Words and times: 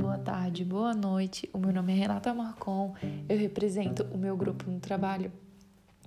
Boa 0.00 0.18
tarde, 0.18 0.62
boa 0.62 0.92
noite. 0.92 1.48
O 1.54 1.58
meu 1.58 1.72
nome 1.72 1.92
é 1.92 1.96
Renata 1.96 2.34
Marcon. 2.34 2.94
Eu 3.28 3.38
represento 3.38 4.04
o 4.12 4.18
meu 4.18 4.36
grupo 4.36 4.70
no 4.70 4.78
trabalho 4.78 5.32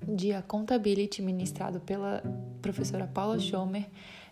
de 0.08 0.32
Accountability 0.32 1.24
ministrado 1.24 1.80
pela 1.80 2.22
professora 2.62 3.08
Paula 3.08 3.40
Schomer. 3.40 3.88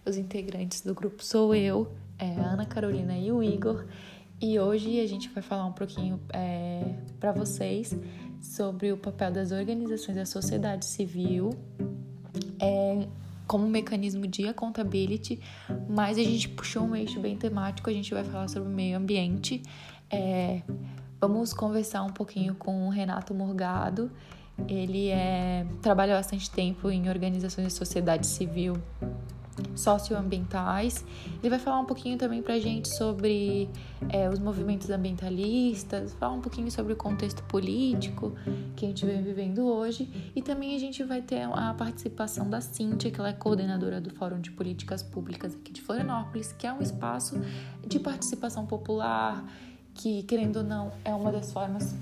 Os 0.06 0.16
integrantes 0.16 0.82
do 0.82 0.94
grupo 0.94 1.24
sou 1.24 1.56
eu, 1.56 1.92
é, 2.20 2.36
a 2.40 2.52
Ana 2.52 2.66
Carolina 2.68 3.18
e 3.18 3.32
o 3.32 3.42
Igor. 3.42 3.86
E 4.40 4.60
hoje 4.60 5.00
a 5.00 5.08
gente 5.08 5.28
vai 5.30 5.42
falar 5.42 5.66
um 5.66 5.74
pouquinho 5.74 6.20
é, 6.32 6.94
para 7.20 7.32
vocês 7.32 7.98
sobre 8.40 8.92
o 8.92 8.98
papel 8.98 9.32
das 9.32 9.52
organizações 9.52 10.16
da 10.16 10.26
sociedade 10.26 10.86
civil 10.86 11.50
é, 12.60 13.08
como 13.48 13.68
mecanismo 13.68 14.28
de 14.28 14.48
accountability, 14.48 15.40
mas 15.90 16.18
a 16.18 16.24
gente 16.24 16.50
puxou 16.50 16.84
um 16.84 16.96
eixo 16.96 17.20
bem 17.20 17.38
temático, 17.38 17.90
a 17.90 17.94
gente 17.94 18.14
vai 18.14 18.24
falar 18.24 18.48
sobre 18.48 18.70
o 18.70 18.72
meio 18.72 18.98
ambiente. 18.98 19.64
É, 20.10 20.62
vamos 21.20 21.54
conversar 21.54 22.04
um 22.04 22.12
pouquinho 22.12 22.54
com 22.56 22.88
o 22.88 22.90
Renato 22.90 23.34
Morgado. 23.34 24.12
Ele 24.68 25.10
é, 25.10 25.66
trabalha 25.82 26.16
bastante 26.16 26.50
tempo 26.50 26.90
em 26.90 27.10
organizações 27.10 27.68
de 27.68 27.74
sociedade 27.74 28.28
civil 28.28 28.76
socioambientais. 29.76 31.06
Ele 31.40 31.50
vai 31.50 31.60
falar 31.60 31.80
um 31.80 31.86
pouquinho 31.86 32.18
também 32.18 32.42
para 32.42 32.56
a 32.56 32.60
gente 32.60 32.88
sobre 32.88 33.70
é, 34.10 34.30
os 34.30 34.40
movimentos 34.40 34.90
ambientalistas, 34.90 36.14
falar 36.14 36.34
um 36.34 36.42
pouquinho 36.42 36.72
sobre 36.72 36.94
o 36.94 36.96
contexto 36.96 37.44
político 37.44 38.34
que 38.76 38.86
a 38.86 38.88
gente 38.90 39.06
vem 39.06 39.22
vivendo 39.22 39.66
hoje 39.66 40.32
e 40.36 40.42
também 40.42 40.76
a 40.76 40.80
gente 40.80 41.04
vai 41.04 41.22
ter 41.22 41.44
a 41.44 41.74
participação 41.74 42.50
da 42.50 42.62
Cintia, 42.62 43.12
que 43.12 43.20
ela 43.20 43.30
é 43.30 43.34
coordenadora 43.34 44.00
do 44.00 44.10
Fórum 44.12 44.40
de 44.40 44.52
Políticas 44.52 45.02
Públicas 45.02 45.56
aqui 45.56 45.72
de 45.72 45.82
Florianópolis, 45.82 46.52
que 46.52 46.68
é 46.68 46.74
um 46.74 46.82
espaço 46.82 47.40
de 47.86 48.00
participação 48.00 48.66
popular 48.66 49.44
que, 49.94 50.24
querendo 50.24 50.58
ou 50.58 50.64
não, 50.64 50.92
é 51.04 51.14
uma 51.14 51.32
das 51.32 51.52
formas 51.52 51.96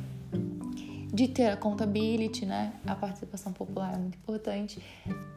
de 1.14 1.28
ter 1.28 1.48
a 1.48 1.54
accountability, 1.54 2.46
né? 2.46 2.74
A 2.86 2.96
participação 2.96 3.54
popular 3.54 3.94
é 3.94 3.98
muito 3.98 4.18
importante. 4.18 4.80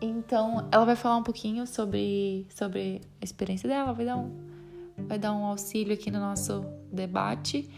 Então, 0.00 0.68
ela 0.70 0.84
vai 0.84 0.96
falar 0.96 1.16
um 1.16 1.22
pouquinho 1.22 1.66
sobre, 1.66 2.46
sobre 2.54 3.00
a 3.20 3.24
experiência 3.24 3.68
dela, 3.68 3.92
vai 3.92 4.06
dar, 4.06 4.16
um, 4.16 4.30
vai 4.96 5.18
dar 5.18 5.32
um 5.32 5.44
auxílio 5.44 5.94
aqui 5.94 6.10
no 6.10 6.18
nosso 6.18 6.64
debate. 6.92 7.68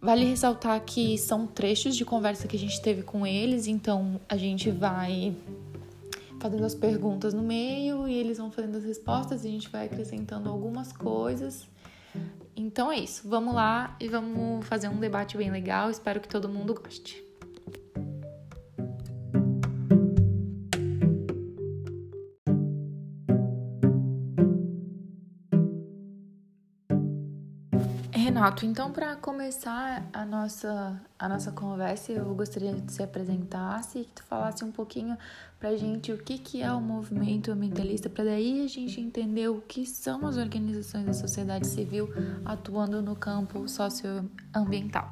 Vale 0.00 0.24
ressaltar 0.24 0.80
que 0.84 1.18
são 1.18 1.46
trechos 1.46 1.96
de 1.96 2.04
conversa 2.04 2.46
que 2.46 2.56
a 2.56 2.58
gente 2.58 2.80
teve 2.80 3.02
com 3.02 3.26
eles, 3.26 3.66
então 3.66 4.20
a 4.28 4.36
gente 4.36 4.70
vai 4.70 5.36
fazendo 6.38 6.64
as 6.64 6.74
perguntas 6.74 7.34
no 7.34 7.42
meio 7.42 8.06
e 8.06 8.14
eles 8.14 8.38
vão 8.38 8.50
fazendo 8.50 8.76
as 8.76 8.84
respostas 8.84 9.44
e 9.44 9.48
a 9.48 9.50
gente 9.50 9.68
vai 9.68 9.86
acrescentando 9.86 10.48
algumas 10.48 10.92
coisas. 10.92 11.66
Então 12.60 12.90
é 12.90 12.98
isso, 12.98 13.28
vamos 13.28 13.54
lá 13.54 13.96
e 14.00 14.08
vamos 14.08 14.66
fazer 14.66 14.88
um 14.88 14.98
debate 14.98 15.36
bem 15.36 15.48
legal. 15.48 15.90
Espero 15.90 16.20
que 16.20 16.26
todo 16.26 16.48
mundo 16.48 16.74
goste. 16.74 17.27
Renato, 28.38 28.64
então 28.64 28.92
para 28.92 29.16
começar 29.16 30.08
a 30.12 30.24
nossa, 30.24 31.02
a 31.18 31.28
nossa 31.28 31.50
conversa, 31.50 32.12
eu 32.12 32.24
gostaria 32.36 32.72
que 32.72 32.92
você 32.92 33.02
apresentasse 33.02 33.98
e 33.98 34.04
que 34.04 34.12
tu 34.12 34.22
falasse 34.22 34.64
um 34.64 34.70
pouquinho 34.70 35.18
para 35.58 35.70
a 35.70 35.76
gente 35.76 36.12
o 36.12 36.18
que, 36.18 36.38
que 36.38 36.62
é 36.62 36.70
o 36.70 36.80
movimento 36.80 37.50
ambientalista, 37.50 38.08
para 38.08 38.22
daí 38.22 38.64
a 38.64 38.68
gente 38.68 39.00
entender 39.00 39.48
o 39.48 39.60
que 39.62 39.84
são 39.84 40.24
as 40.24 40.36
organizações 40.36 41.04
da 41.04 41.12
sociedade 41.12 41.66
civil 41.66 42.10
atuando 42.44 43.02
no 43.02 43.16
campo 43.16 43.66
socioambiental. 43.68 45.10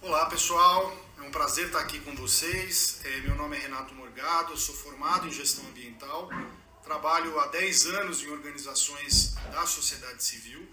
Olá 0.00 0.24
pessoal, 0.30 0.90
é 1.18 1.28
um 1.28 1.30
prazer 1.30 1.66
estar 1.66 1.80
aqui 1.80 2.00
com 2.00 2.16
vocês. 2.16 3.02
É, 3.04 3.20
meu 3.20 3.36
nome 3.36 3.58
é 3.58 3.60
Renato 3.60 3.94
Morgado, 3.94 4.56
sou 4.56 4.74
formado 4.74 5.26
em 5.26 5.30
gestão 5.30 5.68
ambiental 5.68 6.30
Trabalho 6.88 7.38
há 7.38 7.48
10 7.48 7.84
anos 7.84 8.22
em 8.22 8.30
organizações 8.30 9.34
da 9.52 9.66
sociedade 9.66 10.24
civil, 10.24 10.66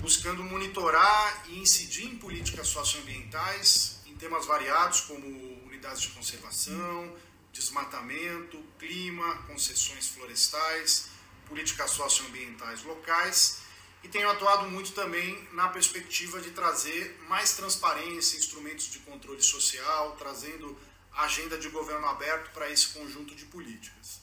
buscando 0.00 0.42
monitorar 0.42 1.44
e 1.50 1.58
incidir 1.58 2.06
em 2.06 2.16
políticas 2.16 2.66
socioambientais 2.68 4.00
em 4.06 4.16
temas 4.16 4.46
variados 4.46 5.02
como 5.02 5.26
unidades 5.66 6.00
de 6.00 6.08
conservação, 6.12 7.14
desmatamento, 7.52 8.56
clima, 8.78 9.36
concessões 9.42 10.08
florestais, 10.08 11.10
políticas 11.46 11.90
socioambientais 11.90 12.82
locais 12.82 13.58
e 14.02 14.08
tenho 14.08 14.30
atuado 14.30 14.66
muito 14.70 14.92
também 14.92 15.46
na 15.52 15.68
perspectiva 15.68 16.40
de 16.40 16.52
trazer 16.52 17.20
mais 17.28 17.52
transparência, 17.52 18.38
instrumentos 18.38 18.90
de 18.90 19.00
controle 19.00 19.42
social, 19.42 20.16
trazendo 20.16 20.74
agenda 21.12 21.58
de 21.58 21.68
governo 21.68 22.06
aberto 22.06 22.50
para 22.52 22.70
esse 22.70 22.88
conjunto 22.94 23.34
de 23.34 23.44
políticas. 23.44 24.19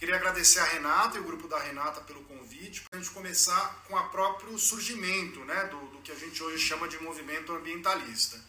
Queria 0.00 0.16
agradecer 0.16 0.60
a 0.60 0.64
Renata 0.64 1.18
e 1.18 1.20
o 1.20 1.24
grupo 1.24 1.46
da 1.46 1.58
Renata 1.58 2.00
pelo 2.00 2.24
convite, 2.24 2.80
para 2.88 2.98
a 2.98 3.02
gente 3.02 3.12
começar 3.12 3.84
com 3.86 3.94
o 3.94 4.08
próprio 4.08 4.58
surgimento 4.58 5.40
né, 5.40 5.64
do, 5.64 5.76
do 5.88 5.98
que 5.98 6.10
a 6.10 6.14
gente 6.14 6.42
hoje 6.42 6.58
chama 6.58 6.88
de 6.88 6.98
movimento 7.02 7.52
ambientalista. 7.52 8.42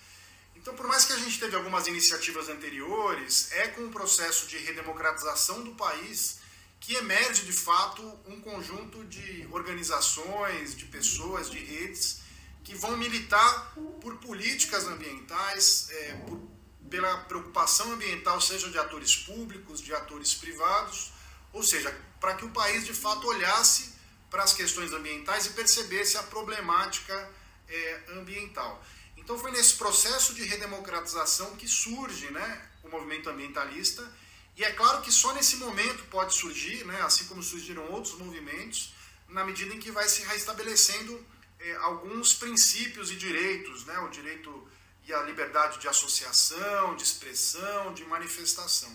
Então, 0.56 0.74
por 0.74 0.88
mais 0.88 1.04
que 1.04 1.12
a 1.12 1.18
gente 1.18 1.38
teve 1.38 1.54
algumas 1.54 1.88
iniciativas 1.88 2.48
anteriores, 2.48 3.52
é 3.52 3.68
com 3.68 3.82
o 3.82 3.90
processo 3.90 4.48
de 4.48 4.60
redemocratização 4.60 5.62
do 5.62 5.72
país 5.72 6.40
que 6.80 6.96
emerge 6.96 7.44
de 7.44 7.52
fato 7.52 8.02
um 8.28 8.40
conjunto 8.40 9.04
de 9.04 9.46
organizações, 9.52 10.74
de 10.74 10.86
pessoas, 10.86 11.52
de 11.52 11.60
redes 11.60 12.22
que 12.64 12.74
vão 12.76 12.96
militar 12.96 13.74
por 14.00 14.16
políticas 14.20 14.86
ambientais, 14.86 15.90
é, 15.90 16.14
por, 16.26 16.42
pela 16.90 17.18
preocupação 17.26 17.92
ambiental, 17.92 18.40
seja 18.40 18.70
de 18.70 18.78
atores 18.78 19.18
públicos, 19.18 19.82
de 19.82 19.94
atores 19.94 20.34
privados, 20.34 21.12
ou 21.54 21.64
seja, 21.64 21.96
para 22.20 22.36
que 22.36 22.46
o 22.46 22.50
país 22.50 22.86
de 22.86 22.94
fato 22.94 23.28
olhasse 23.28 23.94
para 24.30 24.44
as 24.44 24.54
questões 24.54 24.94
ambientais 24.94 25.46
e 25.48 25.50
percebesse 25.52 26.18
a 26.18 26.24
problemática 26.24 27.32
é, 27.68 28.04
ambiental. 28.10 28.84
Então 29.18 29.38
foi 29.38 29.52
nesse 29.52 29.76
processo 29.76 30.34
de 30.34 30.44
redemocratização 30.44 31.56
que 31.56 31.68
surge 31.68 32.32
né, 32.32 32.70
o 32.84 32.90
movimento 32.90 33.30
ambientalista. 33.30 34.10
E 34.56 34.64
é 34.64 34.72
claro 34.72 35.02
que 35.02 35.12
só 35.12 35.34
nesse 35.34 35.58
momento 35.58 36.04
pode 36.06 36.34
surgir, 36.34 36.86
né, 36.86 37.02
assim 37.02 37.26
como 37.26 37.44
surgiram 37.44 37.92
outros 37.92 38.16
movimentos, 38.16 38.94
na 39.30 39.46
medida 39.46 39.74
em 39.74 39.80
que 39.80 39.92
vai 39.92 40.08
se 40.08 40.24
restabelecendo 40.24 41.26
é, 41.60 41.76
alguns 41.76 42.34
princípios 42.34 43.12
e 43.12 43.16
direitos, 43.16 43.86
né, 43.86 43.98
o 44.00 44.10
direito 44.10 44.68
e 45.06 45.14
a 45.14 45.22
liberdade 45.24 45.80
de 45.80 45.88
associação, 45.88 46.96
de 46.96 47.04
expressão, 47.04 47.94
de 47.94 48.04
manifestação. 48.06 48.92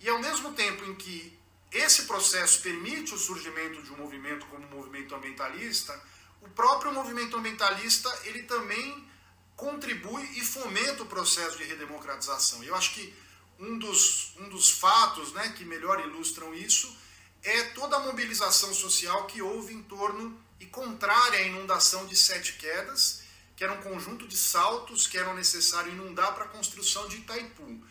E 0.00 0.08
ao 0.08 0.18
mesmo 0.18 0.52
tempo 0.52 0.84
em 0.84 0.94
que 0.94 1.38
esse 1.72 2.04
processo 2.04 2.60
permite 2.60 3.14
o 3.14 3.18
surgimento 3.18 3.82
de 3.82 3.92
um 3.92 3.96
movimento 3.96 4.44
como 4.46 4.66
o 4.66 4.70
movimento 4.70 5.14
ambientalista, 5.14 5.98
o 6.40 6.48
próprio 6.50 6.92
movimento 6.92 7.36
ambientalista 7.36 8.10
ele 8.24 8.42
também 8.42 9.08
contribui 9.56 10.22
e 10.36 10.44
fomenta 10.44 11.02
o 11.02 11.06
processo 11.06 11.56
de 11.56 11.64
redemocratização. 11.64 12.62
Eu 12.62 12.74
acho 12.74 12.94
que 12.94 13.14
um 13.58 13.78
dos, 13.78 14.34
um 14.38 14.48
dos 14.48 14.70
fatos 14.70 15.32
né, 15.32 15.54
que 15.56 15.64
melhor 15.64 16.00
ilustram 16.00 16.52
isso 16.52 16.94
é 17.42 17.62
toda 17.70 17.96
a 17.96 18.00
mobilização 18.00 18.72
social 18.74 19.26
que 19.26 19.40
houve 19.40 19.72
em 19.72 19.82
torno 19.82 20.40
e 20.60 20.66
contrária 20.66 21.38
à 21.38 21.42
inundação 21.42 22.06
de 22.06 22.16
Sete 22.16 22.54
Quedas, 22.54 23.22
que 23.56 23.64
era 23.64 23.72
um 23.72 23.82
conjunto 23.82 24.26
de 24.26 24.36
saltos 24.36 25.06
que 25.06 25.18
eram 25.18 25.34
necessários 25.34 25.94
inundar 25.94 26.34
para 26.34 26.44
a 26.44 26.48
construção 26.48 27.08
de 27.08 27.16
Itaipu. 27.16 27.82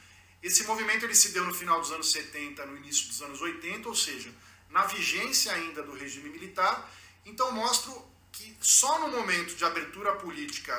Esse 0.41 0.63
movimento 0.63 1.05
ele 1.05 1.15
se 1.15 1.29
deu 1.29 1.45
no 1.45 1.53
final 1.53 1.79
dos 1.79 1.91
anos 1.91 2.11
70, 2.11 2.65
no 2.65 2.77
início 2.77 3.07
dos 3.07 3.21
anos 3.21 3.41
80, 3.41 3.87
ou 3.87 3.95
seja, 3.95 4.33
na 4.69 4.85
vigência 4.85 5.53
ainda 5.53 5.83
do 5.83 5.93
regime 5.93 6.29
militar. 6.29 6.89
Então 7.25 7.51
mostro 7.51 8.09
que 8.31 8.57
só 8.61 8.99
no 8.99 9.09
momento 9.09 9.55
de 9.55 9.63
abertura 9.63 10.13
política 10.13 10.73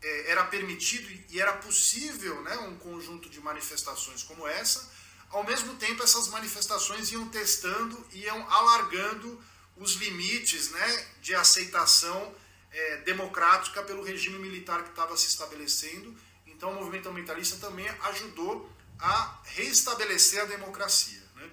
é, 0.00 0.30
era 0.30 0.44
permitido 0.44 1.08
e 1.30 1.40
era 1.40 1.52
possível 1.54 2.40
né, 2.42 2.56
um 2.58 2.76
conjunto 2.76 3.28
de 3.28 3.40
manifestações 3.40 4.22
como 4.22 4.46
essa. 4.46 4.90
Ao 5.30 5.44
mesmo 5.44 5.74
tempo, 5.76 6.02
essas 6.02 6.28
manifestações 6.28 7.10
iam 7.10 7.28
testando, 7.28 8.06
iam 8.12 8.50
alargando 8.50 9.42
os 9.76 9.92
limites 9.94 10.70
né, 10.70 11.06
de 11.20 11.34
aceitação 11.34 12.34
é, 12.70 12.96
democrática 12.98 13.82
pelo 13.82 14.02
regime 14.02 14.38
militar 14.38 14.82
que 14.82 14.90
estava 14.90 15.16
se 15.16 15.28
estabelecendo. 15.28 16.14
Então, 16.46 16.72
o 16.72 16.74
movimento 16.74 17.08
ambientalista 17.08 17.56
também 17.56 17.88
ajudou 18.02 18.70
a 19.02 19.40
reestabelecer 19.44 20.40
a 20.40 20.44
democracia. 20.44 21.22
Né? 21.34 21.50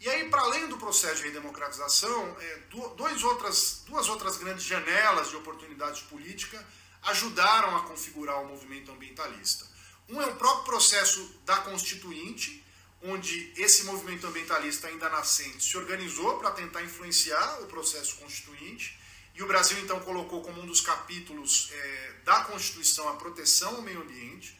E 0.00 0.08
aí, 0.08 0.28
para 0.28 0.42
além 0.42 0.66
do 0.68 0.76
processo 0.76 1.16
de 1.16 1.28
redemocratização, 1.28 2.36
é, 2.40 2.62
dois 2.96 3.22
outras, 3.22 3.82
duas 3.86 4.08
outras 4.08 4.36
grandes 4.36 4.64
janelas 4.64 5.30
de 5.30 5.36
oportunidade 5.36 6.02
política 6.02 6.62
ajudaram 7.04 7.76
a 7.76 7.82
configurar 7.84 8.42
o 8.42 8.48
movimento 8.48 8.90
ambientalista. 8.90 9.64
Um 10.08 10.20
é 10.20 10.26
o 10.26 10.36
próprio 10.36 10.64
processo 10.64 11.40
da 11.44 11.58
Constituinte, 11.58 12.64
onde 13.02 13.52
esse 13.56 13.84
movimento 13.84 14.26
ambientalista 14.26 14.88
ainda 14.88 15.08
nascente 15.08 15.62
se 15.62 15.76
organizou 15.76 16.38
para 16.38 16.50
tentar 16.50 16.82
influenciar 16.82 17.60
o 17.62 17.66
processo 17.66 18.16
constituinte, 18.16 18.98
e 19.36 19.42
o 19.42 19.46
Brasil 19.46 19.78
então 19.78 20.00
colocou 20.00 20.42
como 20.42 20.60
um 20.60 20.66
dos 20.66 20.80
capítulos 20.80 21.70
é, 21.70 22.12
da 22.24 22.42
Constituição 22.44 23.08
a 23.08 23.14
proteção 23.14 23.76
ao 23.76 23.82
meio 23.82 24.02
ambiente. 24.02 24.57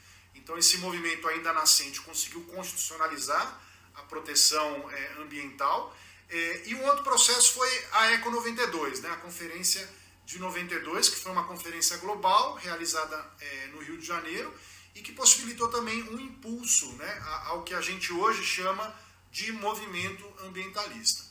Então 0.48 0.56
esse 0.56 0.78
movimento 0.78 1.28
ainda 1.28 1.52
nascente 1.52 2.00
conseguiu 2.00 2.42
constitucionalizar 2.44 3.60
a 3.94 4.02
proteção 4.04 4.90
é, 4.90 5.12
ambiental. 5.20 5.94
É, 6.30 6.62
e 6.64 6.74
um 6.74 6.86
outro 6.86 7.04
processo 7.04 7.52
foi 7.52 7.68
a 7.92 8.12
ECO 8.12 8.30
92, 8.30 9.02
né, 9.02 9.10
a 9.10 9.16
conferência 9.16 9.86
de 10.24 10.38
92, 10.38 11.10
que 11.10 11.16
foi 11.16 11.32
uma 11.32 11.44
conferência 11.44 11.98
global 11.98 12.54
realizada 12.54 13.30
é, 13.38 13.66
no 13.66 13.80
Rio 13.80 13.98
de 13.98 14.06
Janeiro 14.06 14.50
e 14.94 15.02
que 15.02 15.12
possibilitou 15.12 15.68
também 15.68 16.02
um 16.04 16.18
impulso 16.18 16.92
né, 16.92 17.22
ao 17.44 17.62
que 17.62 17.74
a 17.74 17.82
gente 17.82 18.10
hoje 18.10 18.42
chama 18.42 18.98
de 19.30 19.52
movimento 19.52 20.24
ambientalista. 20.46 21.24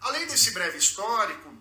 Além 0.00 0.26
desse 0.26 0.52
breve 0.52 0.78
histórico, 0.78 1.52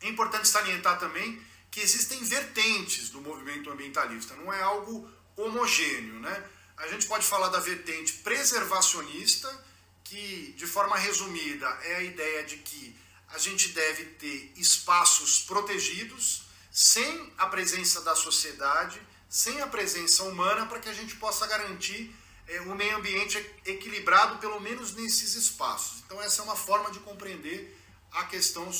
é 0.00 0.08
importante 0.08 0.48
salientar 0.48 0.98
também 0.98 1.40
que 1.70 1.78
existem 1.78 2.24
vertentes 2.24 3.08
do 3.10 3.20
movimento 3.20 3.70
ambientalista, 3.70 4.34
não 4.34 4.52
é 4.52 4.60
algo 4.60 5.08
homogêneo. 5.36 6.20
Né? 6.20 6.44
A 6.76 6.88
gente 6.88 7.06
pode 7.06 7.26
falar 7.26 7.48
da 7.48 7.60
vertente 7.60 8.14
preservacionista, 8.14 9.64
que, 10.02 10.54
de 10.56 10.66
forma 10.66 10.96
resumida, 10.96 11.66
é 11.82 11.96
a 11.96 12.02
ideia 12.02 12.44
de 12.44 12.58
que 12.58 12.96
a 13.28 13.38
gente 13.38 13.68
deve 13.70 14.04
ter 14.04 14.52
espaços 14.56 15.40
protegidos, 15.40 16.42
sem 16.70 17.32
a 17.38 17.46
presença 17.46 18.00
da 18.02 18.14
sociedade, 18.14 19.00
sem 19.28 19.60
a 19.60 19.66
presença 19.66 20.24
humana, 20.24 20.66
para 20.66 20.78
que 20.78 20.88
a 20.88 20.92
gente 20.92 21.16
possa 21.16 21.46
garantir 21.46 22.14
é, 22.46 22.60
um 22.60 22.74
meio 22.74 22.96
ambiente 22.96 23.38
equilibrado, 23.64 24.38
pelo 24.38 24.60
menos 24.60 24.92
nesses 24.94 25.34
espaços. 25.34 26.02
Então, 26.04 26.20
essa 26.20 26.42
é 26.42 26.44
uma 26.44 26.56
forma 26.56 26.90
de 26.90 27.00
compreender 27.00 27.76
a 28.12 28.24
questão 28.24 28.70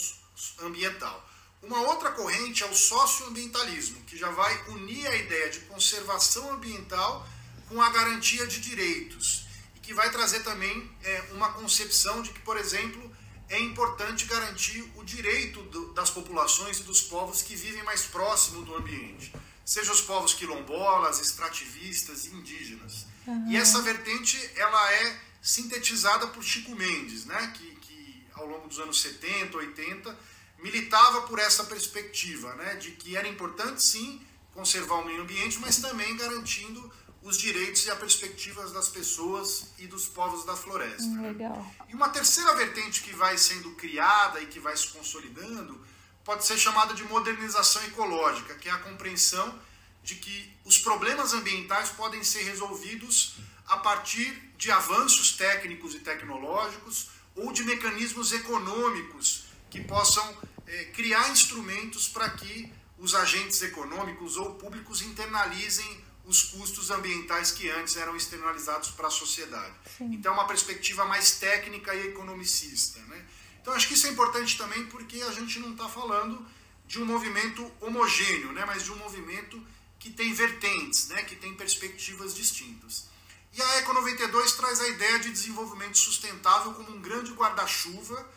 ambiental. 0.60 1.28
Uma 1.66 1.80
outra 1.80 2.12
corrente 2.12 2.62
é 2.62 2.66
o 2.66 2.74
socioambientalismo, 2.74 4.00
que 4.02 4.16
já 4.16 4.30
vai 4.30 4.64
unir 4.68 5.06
a 5.06 5.16
ideia 5.16 5.50
de 5.50 5.60
conservação 5.60 6.52
ambiental 6.52 7.26
com 7.68 7.80
a 7.80 7.90
garantia 7.90 8.46
de 8.46 8.60
direitos, 8.60 9.46
e 9.74 9.80
que 9.80 9.94
vai 9.94 10.10
trazer 10.10 10.40
também 10.40 10.90
é, 11.02 11.24
uma 11.32 11.52
concepção 11.52 12.20
de 12.22 12.30
que, 12.30 12.40
por 12.40 12.56
exemplo, 12.58 13.10
é 13.48 13.58
importante 13.60 14.26
garantir 14.26 14.82
o 14.96 15.04
direito 15.04 15.62
do, 15.64 15.92
das 15.94 16.10
populações 16.10 16.80
e 16.80 16.82
dos 16.82 17.00
povos 17.00 17.42
que 17.42 17.56
vivem 17.56 17.82
mais 17.82 18.02
próximo 18.02 18.62
do 18.62 18.74
ambiente, 18.76 19.32
seja 19.64 19.92
os 19.92 20.02
povos 20.02 20.34
quilombolas, 20.34 21.18
extrativistas 21.20 22.26
e 22.26 22.30
indígenas. 22.30 23.06
Uhum. 23.26 23.50
E 23.50 23.56
essa 23.56 23.80
vertente 23.80 24.38
ela 24.56 24.92
é 24.92 25.20
sintetizada 25.40 26.26
por 26.28 26.42
Chico 26.42 26.74
Mendes, 26.74 27.24
né, 27.24 27.52
que, 27.56 27.74
que 27.76 28.26
ao 28.34 28.46
longo 28.46 28.68
dos 28.68 28.78
anos 28.78 29.00
70, 29.00 29.56
80, 29.56 30.18
militava 30.64 31.20
por 31.22 31.38
essa 31.38 31.64
perspectiva, 31.64 32.54
né, 32.54 32.76
de 32.76 32.92
que 32.92 33.18
era 33.18 33.28
importante 33.28 33.82
sim 33.82 34.18
conservar 34.54 34.94
o 34.94 35.04
meio 35.04 35.20
ambiente, 35.20 35.58
mas 35.58 35.76
também 35.76 36.16
garantindo 36.16 36.90
os 37.22 37.36
direitos 37.36 37.84
e 37.84 37.90
as 37.90 37.98
perspectivas 37.98 38.72
das 38.72 38.88
pessoas 38.88 39.66
e 39.78 39.86
dos 39.86 40.06
povos 40.06 40.46
da 40.46 40.56
floresta. 40.56 41.02
Hum, 41.02 41.20
legal. 41.20 41.66
E 41.86 41.94
uma 41.94 42.08
terceira 42.08 42.54
vertente 42.54 43.02
que 43.02 43.14
vai 43.14 43.36
sendo 43.36 43.72
criada 43.72 44.40
e 44.40 44.46
que 44.46 44.58
vai 44.58 44.74
se 44.74 44.88
consolidando 44.88 45.78
pode 46.24 46.46
ser 46.46 46.56
chamada 46.56 46.94
de 46.94 47.04
modernização 47.04 47.84
ecológica, 47.84 48.54
que 48.54 48.70
é 48.70 48.72
a 48.72 48.78
compreensão 48.78 49.58
de 50.02 50.14
que 50.14 50.50
os 50.64 50.78
problemas 50.78 51.34
ambientais 51.34 51.90
podem 51.90 52.24
ser 52.24 52.42
resolvidos 52.44 53.34
a 53.66 53.76
partir 53.76 54.30
de 54.56 54.70
avanços 54.70 55.32
técnicos 55.32 55.94
e 55.94 55.98
tecnológicos 55.98 57.08
ou 57.36 57.52
de 57.52 57.64
mecanismos 57.64 58.32
econômicos 58.32 59.44
que 59.70 59.82
possam 59.82 60.24
é, 60.66 60.84
criar 60.86 61.30
instrumentos 61.30 62.08
para 62.08 62.30
que 62.30 62.72
os 62.98 63.14
agentes 63.14 63.60
econômicos 63.62 64.36
ou 64.36 64.54
públicos 64.54 65.02
internalizem 65.02 66.04
os 66.26 66.42
custos 66.42 66.90
ambientais 66.90 67.50
que 67.50 67.68
antes 67.70 67.96
eram 67.96 68.16
externalizados 68.16 68.90
para 68.90 69.08
a 69.08 69.10
sociedade. 69.10 69.74
Sim. 69.98 70.14
Então, 70.14 70.32
é 70.32 70.34
uma 70.34 70.46
perspectiva 70.46 71.04
mais 71.04 71.32
técnica 71.32 71.94
e 71.94 72.08
economicista. 72.08 72.98
Né? 73.00 73.26
Então, 73.60 73.74
acho 73.74 73.88
que 73.88 73.94
isso 73.94 74.06
é 74.06 74.10
importante 74.10 74.56
também 74.56 74.86
porque 74.86 75.20
a 75.22 75.32
gente 75.32 75.58
não 75.58 75.72
está 75.72 75.88
falando 75.88 76.46
de 76.86 77.00
um 77.00 77.04
movimento 77.04 77.70
homogêneo, 77.80 78.52
né? 78.52 78.64
mas 78.66 78.84
de 78.84 78.92
um 78.92 78.96
movimento 78.96 79.62
que 79.98 80.10
tem 80.10 80.32
vertentes, 80.32 81.08
né? 81.08 81.22
que 81.24 81.36
tem 81.36 81.54
perspectivas 81.54 82.34
distintas. 82.34 83.06
E 83.52 83.62
a 83.62 83.76
Eco 83.76 83.92
92 83.92 84.52
traz 84.52 84.80
a 84.80 84.88
ideia 84.88 85.18
de 85.18 85.30
desenvolvimento 85.30 85.96
sustentável 85.96 86.72
como 86.72 86.90
um 86.90 87.00
grande 87.00 87.32
guarda-chuva 87.32 88.28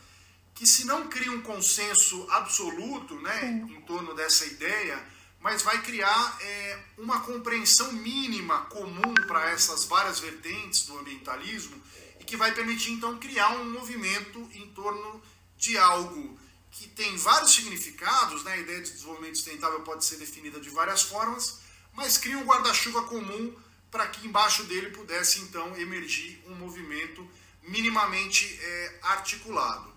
que, 0.58 0.66
se 0.66 0.86
não 0.86 1.08
cria 1.08 1.32
um 1.32 1.42
consenso 1.42 2.26
absoluto 2.32 3.14
né, 3.22 3.64
em 3.70 3.80
torno 3.82 4.16
dessa 4.16 4.44
ideia, 4.44 5.06
mas 5.40 5.62
vai 5.62 5.80
criar 5.84 6.38
é, 6.42 6.80
uma 6.98 7.20
compreensão 7.20 7.94
mínima 7.94 8.62
comum 8.66 9.14
para 9.28 9.52
essas 9.52 9.86
várias 9.86 10.20
vertentes 10.20 10.88
do 10.88 10.98
ambientalismo 10.98 11.80
e 12.20 12.24
que 12.24 12.36
vai 12.36 12.52
permitir 12.54 12.92
então 12.92 13.20
criar 13.20 13.50
um 13.50 13.72
movimento 13.72 14.50
em 14.56 14.68
torno 14.70 15.22
de 15.56 15.78
algo 15.78 16.40
que 16.72 16.88
tem 16.90 17.16
vários 17.18 17.54
significados, 17.54 18.44
né? 18.44 18.54
a 18.54 18.58
ideia 18.58 18.82
de 18.82 18.92
desenvolvimento 18.92 19.36
sustentável 19.36 19.82
pode 19.82 20.04
ser 20.06 20.18
definida 20.18 20.60
de 20.60 20.72
várias 20.72 21.04
formas, 21.04 21.60
mas 21.94 22.18
cria 22.18 22.38
um 22.38 22.46
guarda-chuva 22.46 23.04
comum 23.04 23.56
para 23.92 24.08
que 24.08 24.26
embaixo 24.26 24.64
dele 24.64 24.90
pudesse 24.90 25.40
então 25.42 25.78
emergir 25.78 26.44
um 26.48 26.56
movimento 26.56 27.30
minimamente 27.62 28.60
é, 28.60 29.00
articulado. 29.04 29.97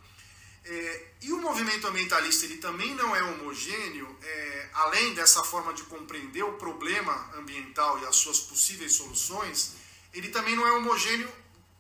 É, 0.64 1.06
e 1.22 1.32
o 1.32 1.40
movimento 1.40 1.86
ambientalista 1.86 2.44
ele 2.44 2.58
também 2.58 2.94
não 2.94 3.16
é 3.16 3.22
homogêneo, 3.22 4.16
é, 4.22 4.68
além 4.74 5.14
dessa 5.14 5.42
forma 5.42 5.72
de 5.72 5.82
compreender 5.84 6.42
o 6.44 6.52
problema 6.54 7.30
ambiental 7.36 7.98
e 8.00 8.06
as 8.06 8.16
suas 8.16 8.40
possíveis 8.40 8.92
soluções, 8.92 9.72
ele 10.12 10.28
também 10.28 10.54
não 10.54 10.66
é 10.66 10.72
homogêneo 10.72 11.30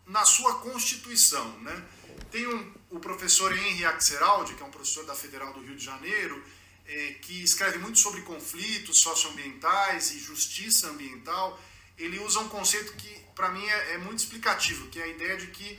na 0.06 0.24
sua 0.24 0.56
constituição. 0.60 1.58
Né? 1.60 1.84
Tem 2.30 2.46
um, 2.46 2.72
o 2.90 2.98
professor 2.98 3.56
Henri 3.56 3.84
Axeraldi, 3.84 4.54
que 4.54 4.62
é 4.62 4.66
um 4.66 4.70
professor 4.70 5.04
da 5.04 5.14
Federal 5.14 5.52
do 5.52 5.60
Rio 5.60 5.76
de 5.76 5.84
Janeiro, 5.84 6.42
é, 6.86 7.12
que 7.20 7.42
escreve 7.42 7.78
muito 7.78 7.98
sobre 7.98 8.22
conflitos 8.22 9.00
socioambientais 9.00 10.10
e 10.12 10.18
justiça 10.18 10.88
ambiental. 10.88 11.60
Ele 11.98 12.18
usa 12.18 12.40
um 12.40 12.48
conceito 12.48 12.94
que, 12.94 13.20
para 13.34 13.50
mim, 13.50 13.64
é, 13.64 13.94
é 13.94 13.98
muito 13.98 14.18
explicativo, 14.18 14.88
que 14.88 14.98
é 14.98 15.04
a 15.04 15.08
ideia 15.08 15.36
de 15.36 15.48
que 15.48 15.78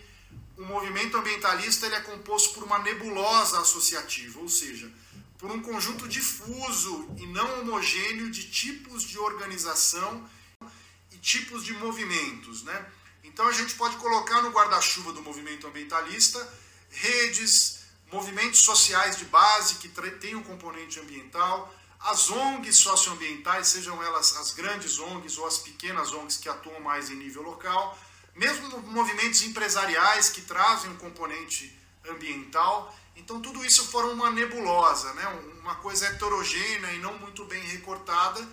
o 0.61 0.65
movimento 0.65 1.17
ambientalista 1.17 1.87
ele 1.87 1.95
é 1.95 2.01
composto 2.01 2.53
por 2.53 2.63
uma 2.63 2.77
nebulosa 2.77 3.59
associativa, 3.59 4.39
ou 4.39 4.47
seja, 4.47 4.91
por 5.39 5.49
um 5.49 5.59
conjunto 5.59 6.07
difuso 6.07 7.09
e 7.17 7.25
não 7.25 7.61
homogêneo 7.61 8.29
de 8.29 8.43
tipos 8.49 9.01
de 9.01 9.17
organização 9.17 10.29
e 11.11 11.17
tipos 11.17 11.65
de 11.65 11.73
movimentos. 11.73 12.61
Né? 12.61 12.85
Então 13.23 13.47
a 13.47 13.51
gente 13.51 13.73
pode 13.73 13.97
colocar 13.97 14.43
no 14.43 14.51
guarda-chuva 14.51 15.11
do 15.11 15.23
movimento 15.23 15.65
ambientalista 15.65 16.39
redes, 16.91 17.79
movimentos 18.11 18.59
sociais 18.59 19.17
de 19.17 19.25
base 19.25 19.75
que 19.75 19.89
têm 20.19 20.35
um 20.35 20.43
componente 20.43 20.99
ambiental, 20.99 21.73
as 21.99 22.29
ONGs 22.29 22.77
socioambientais, 22.77 23.67
sejam 23.67 24.01
elas 24.03 24.35
as 24.37 24.51
grandes 24.51 24.99
ONGs 24.99 25.37
ou 25.39 25.47
as 25.47 25.57
pequenas 25.57 26.11
ONGs 26.13 26.37
que 26.37 26.49
atuam 26.49 26.79
mais 26.81 27.09
em 27.09 27.15
nível 27.15 27.41
local, 27.41 27.97
mesmo 28.35 28.79
movimentos 28.81 29.43
empresariais 29.43 30.29
que 30.29 30.41
trazem 30.41 30.91
um 30.91 30.97
componente 30.97 31.77
ambiental. 32.09 32.95
Então, 33.15 33.41
tudo 33.41 33.63
isso 33.65 33.85
foram 33.87 34.13
uma 34.13 34.31
nebulosa, 34.31 35.13
né? 35.13 35.25
uma 35.59 35.75
coisa 35.75 36.07
heterogênea 36.07 36.91
e 36.93 36.99
não 36.99 37.17
muito 37.19 37.45
bem 37.45 37.61
recortada, 37.63 38.45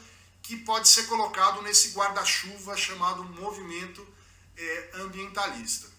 que 0.42 0.56
pode 0.56 0.88
ser 0.88 1.04
colocado 1.04 1.62
nesse 1.62 1.96
guarda-chuva 1.96 2.76
chamado 2.76 3.24
movimento 3.24 4.06
é, 4.56 4.90
ambientalista. 4.94 5.98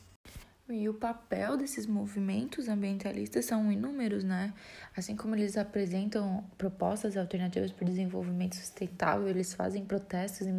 E 0.72 0.88
o 0.88 0.94
papel 0.94 1.58
desses 1.58 1.88
movimentos 1.88 2.68
ambientalistas 2.68 3.46
são 3.46 3.72
inúmeros, 3.72 4.24
né? 4.24 4.54
Assim 4.96 5.16
como 5.16 5.36
eles 5.36 5.58
apresentam 5.58 6.48
propostas 6.60 7.18
alternativas 7.18 7.72
para 7.72 7.86
o 7.86 7.90
desenvolvimento 7.90 8.56
sustentável, 8.56 9.28
eles 9.28 9.52
fazem 9.52 9.84
protestos 9.84 10.46
e 10.46 10.52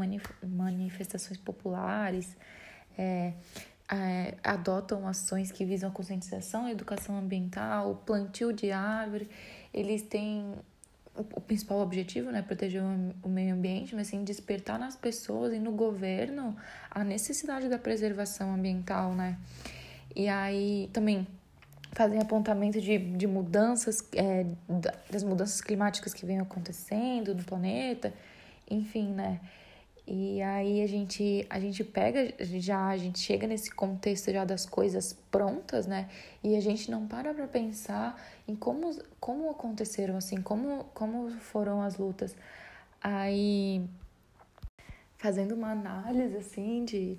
manifestações 0.44 1.38
populares, 1.38 2.36
é, 2.98 3.32
é, 3.90 4.34
adotam 4.42 5.06
ações 5.06 5.50
que 5.50 5.64
visam 5.64 5.90
a 5.90 5.92
conscientização, 5.92 6.66
a 6.66 6.70
educação 6.70 7.18
ambiental, 7.18 7.90
o 7.90 7.94
plantio 7.96 8.52
de 8.52 8.70
árvore. 8.70 9.28
Eles 9.74 10.02
têm 10.02 10.54
o, 11.16 11.20
o 11.20 11.40
principal 11.40 11.80
objetivo, 11.80 12.30
né, 12.30 12.42
proteger 12.42 12.82
o, 12.82 13.14
o, 13.24 13.28
meio 13.28 13.54
ambiente, 13.54 13.94
mas 13.94 14.08
sim 14.08 14.22
despertar 14.22 14.78
nas 14.78 14.94
pessoas 14.94 15.52
e 15.52 15.58
no 15.58 15.72
governo 15.72 16.56
a 16.90 17.02
necessidade 17.02 17.68
da 17.68 17.78
preservação 17.78 18.54
ambiental, 18.54 19.12
né? 19.14 19.36
E 20.14 20.28
aí 20.28 20.88
também 20.92 21.26
fazem 21.92 22.20
apontamento 22.20 22.80
de, 22.80 22.98
de 22.98 23.26
mudanças, 23.26 24.04
é, 24.14 24.46
das 25.10 25.24
mudanças 25.24 25.60
climáticas 25.60 26.14
que 26.14 26.24
vêm 26.24 26.40
acontecendo 26.40 27.34
no 27.34 27.42
planeta, 27.42 28.12
enfim, 28.70 29.12
né? 29.12 29.40
E 30.06 30.42
aí 30.42 30.82
a 30.82 30.86
gente, 30.86 31.46
a 31.48 31.60
gente 31.60 31.84
pega, 31.84 32.34
já 32.58 32.88
a 32.88 32.96
gente 32.96 33.18
chega 33.18 33.46
nesse 33.46 33.70
contexto 33.70 34.32
já 34.32 34.44
das 34.44 34.66
coisas 34.66 35.12
prontas, 35.30 35.86
né? 35.86 36.08
E 36.42 36.56
a 36.56 36.60
gente 36.60 36.90
não 36.90 37.06
para 37.06 37.32
pra 37.32 37.46
pensar 37.46 38.20
em 38.48 38.56
como, 38.56 38.96
como 39.20 39.50
aconteceram, 39.50 40.16
assim, 40.16 40.40
como, 40.42 40.84
como 40.94 41.30
foram 41.40 41.82
as 41.82 41.96
lutas. 41.96 42.34
Aí, 43.00 43.86
fazendo 45.16 45.54
uma 45.54 45.70
análise, 45.70 46.36
assim, 46.36 46.84
de 46.84 47.16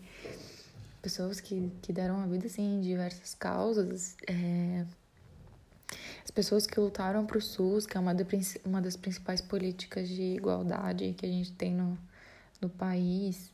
pessoas 1.02 1.40
que, 1.40 1.72
que 1.82 1.94
deram 1.94 2.22
a 2.22 2.28
vida, 2.28 2.48
assim, 2.48 2.76
em 2.78 2.82
diversas 2.82 3.34
causas, 3.34 4.16
é, 4.28 4.86
as 6.24 6.32
pessoas 6.32 6.68
que 6.68 6.80
lutaram 6.80 7.26
pro 7.26 7.42
SUS, 7.42 7.86
que 7.86 7.98
é 7.98 8.00
uma, 8.00 8.14
de, 8.14 8.26
uma 8.66 8.82
das 8.82 8.96
principais 8.96 9.42
políticas 9.42 10.08
de 10.08 10.36
igualdade 10.36 11.14
que 11.18 11.26
a 11.26 11.30
gente 11.30 11.52
tem 11.54 11.74
no 11.74 11.98
no 12.62 12.70
país, 12.70 13.52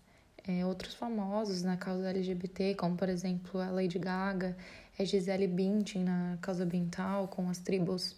é, 0.47 0.65
outros 0.65 0.93
famosos 0.93 1.63
na 1.63 1.77
causa 1.77 2.09
LGBT, 2.09 2.75
como 2.75 2.95
por 2.95 3.09
exemplo 3.09 3.59
a 3.59 3.69
Lady 3.69 3.99
Gaga, 3.99 4.55
a 4.99 5.03
Gisele 5.03 5.47
Bündchen 5.47 6.03
na 6.03 6.37
causa 6.41 6.63
ambiental 6.63 7.27
com 7.27 7.49
as 7.49 7.59
tribos 7.59 8.15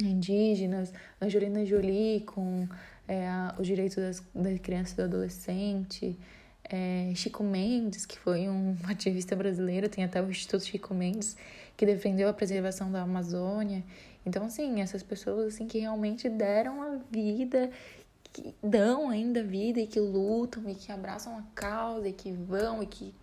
indígenas, 0.00 0.92
Angelina 1.20 1.64
Jolie 1.64 2.20
com 2.20 2.68
é, 3.06 3.28
a, 3.28 3.54
os 3.58 3.66
direitos 3.66 3.96
das, 3.96 4.22
da 4.34 4.58
criança 4.58 4.94
e 4.94 4.96
do 4.96 5.02
adolescente, 5.02 6.18
é, 6.64 7.12
Chico 7.14 7.42
Mendes, 7.42 8.06
que 8.06 8.18
foi 8.18 8.48
um 8.48 8.76
ativista 8.88 9.36
brasileiro, 9.36 9.88
tem 9.88 10.04
até 10.04 10.22
o 10.22 10.30
Instituto 10.30 10.64
Chico 10.64 10.94
Mendes, 10.94 11.36
que 11.76 11.84
defendeu 11.84 12.28
a 12.28 12.32
preservação 12.32 12.90
da 12.90 13.02
Amazônia. 13.02 13.82
Então, 14.24 14.46
assim, 14.46 14.80
essas 14.80 15.02
pessoas 15.02 15.54
assim 15.54 15.66
que 15.66 15.78
realmente 15.78 16.28
deram 16.28 16.80
a 16.82 16.98
vida 17.10 17.70
que 18.32 18.54
dão 18.62 19.10
ainda 19.10 19.42
vida 19.42 19.80
e 19.80 19.86
que 19.86 20.00
lutam 20.00 20.68
e 20.68 20.74
que 20.74 20.90
abraçam 20.90 21.36
a 21.36 21.42
causa 21.54 22.08
e 22.08 22.12
que 22.12 22.32
vão 22.32 22.82
e 22.82 22.86
que 22.86 23.14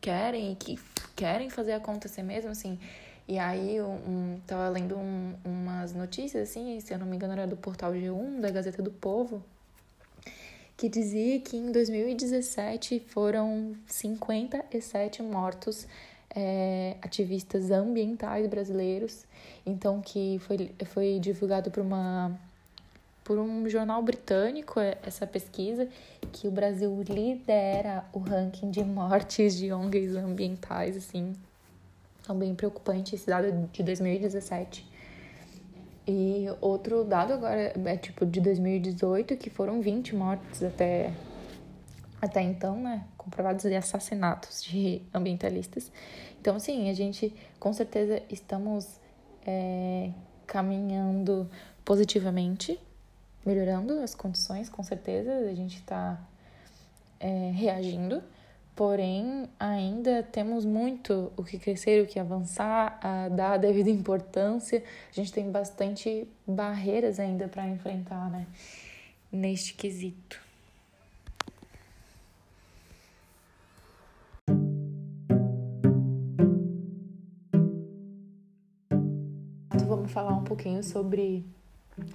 querem 0.00 0.52
e 0.52 0.56
que 0.56 0.78
querem 1.16 1.50
fazer 1.50 1.72
acontecer 1.72 2.22
mesmo, 2.22 2.50
assim. 2.50 2.78
E 3.26 3.38
aí, 3.38 3.80
um, 3.82 4.40
tava 4.46 4.68
lendo 4.70 4.96
um, 4.96 5.34
umas 5.44 5.92
notícias, 5.92 6.48
assim, 6.48 6.80
se 6.80 6.94
eu 6.94 6.98
não 6.98 7.06
me 7.06 7.16
engano 7.16 7.34
era 7.34 7.46
do 7.46 7.56
portal 7.56 7.92
G1, 7.92 8.40
da 8.40 8.50
Gazeta 8.50 8.80
do 8.80 8.90
Povo, 8.90 9.44
que 10.76 10.88
dizia 10.88 11.38
que 11.40 11.56
em 11.56 11.70
2017 11.70 13.00
foram 13.00 13.74
57 13.86 15.22
mortos 15.22 15.86
é, 16.34 16.96
ativistas 17.02 17.70
ambientais 17.70 18.46
brasileiros. 18.46 19.26
Então, 19.66 20.00
que 20.00 20.38
foi, 20.40 20.70
foi 20.86 21.18
divulgado 21.18 21.70
por 21.70 21.82
uma 21.82 22.38
por 23.28 23.38
um 23.38 23.68
jornal 23.68 24.02
britânico 24.02 24.80
é, 24.80 24.96
essa 25.02 25.26
pesquisa 25.26 25.86
que 26.32 26.48
o 26.48 26.50
Brasil 26.50 27.02
lidera 27.02 28.06
o 28.10 28.18
ranking 28.18 28.70
de 28.70 28.82
mortes 28.82 29.54
de 29.54 29.70
ONGs 29.70 30.16
ambientais, 30.16 30.96
assim. 30.96 31.34
É 32.26 32.32
bem 32.32 32.54
preocupante 32.54 33.14
esse 33.14 33.26
dado 33.26 33.68
de 33.70 33.82
2017. 33.82 34.90
E 36.06 36.46
outro 36.62 37.04
dado 37.04 37.34
agora 37.34 37.74
é 37.84 37.96
tipo 37.98 38.24
de 38.24 38.40
2018, 38.40 39.36
que 39.36 39.50
foram 39.50 39.82
20 39.82 40.16
mortes 40.16 40.62
até, 40.62 41.12
até 42.22 42.40
então, 42.40 42.80
né? 42.80 43.04
Comprovados 43.18 43.64
de 43.64 43.74
assassinatos 43.74 44.64
de 44.64 45.02
ambientalistas. 45.12 45.92
Então, 46.40 46.56
assim, 46.56 46.88
a 46.88 46.94
gente 46.94 47.34
com 47.60 47.74
certeza 47.74 48.22
estamos 48.30 48.98
é, 49.46 50.12
caminhando 50.46 51.46
positivamente 51.84 52.80
melhorando 53.48 54.00
as 54.00 54.14
condições, 54.14 54.68
com 54.68 54.82
certeza, 54.82 55.32
a 55.32 55.54
gente 55.54 55.76
está 55.76 56.20
é, 57.18 57.50
reagindo, 57.54 58.22
porém 58.76 59.48
ainda 59.58 60.22
temos 60.22 60.66
muito 60.66 61.32
o 61.34 61.42
que 61.42 61.58
crescer, 61.58 62.04
o 62.04 62.06
que 62.06 62.20
avançar, 62.20 63.00
a 63.02 63.30
dar 63.30 63.52
a 63.52 63.56
devida 63.56 63.88
importância. 63.88 64.84
A 65.10 65.14
gente 65.14 65.32
tem 65.32 65.50
bastante 65.50 66.28
barreiras 66.46 67.18
ainda 67.18 67.48
para 67.48 67.66
enfrentar, 67.66 68.30
né? 68.30 68.46
Neste 69.32 69.72
quesito. 69.72 70.38
Vamos 79.86 80.12
falar 80.12 80.36
um 80.36 80.44
pouquinho 80.44 80.82
sobre 80.82 81.46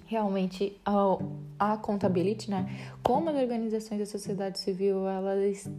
realmente 0.06 0.80
a, 0.86 1.74
accountability, 1.74 2.50
né? 2.50 2.70
Como 3.02 3.30
as 3.30 3.36
organizações 3.36 4.00
da 4.00 4.06
sociedade 4.06 4.60
civil, 4.60 5.08
elas 5.08 5.70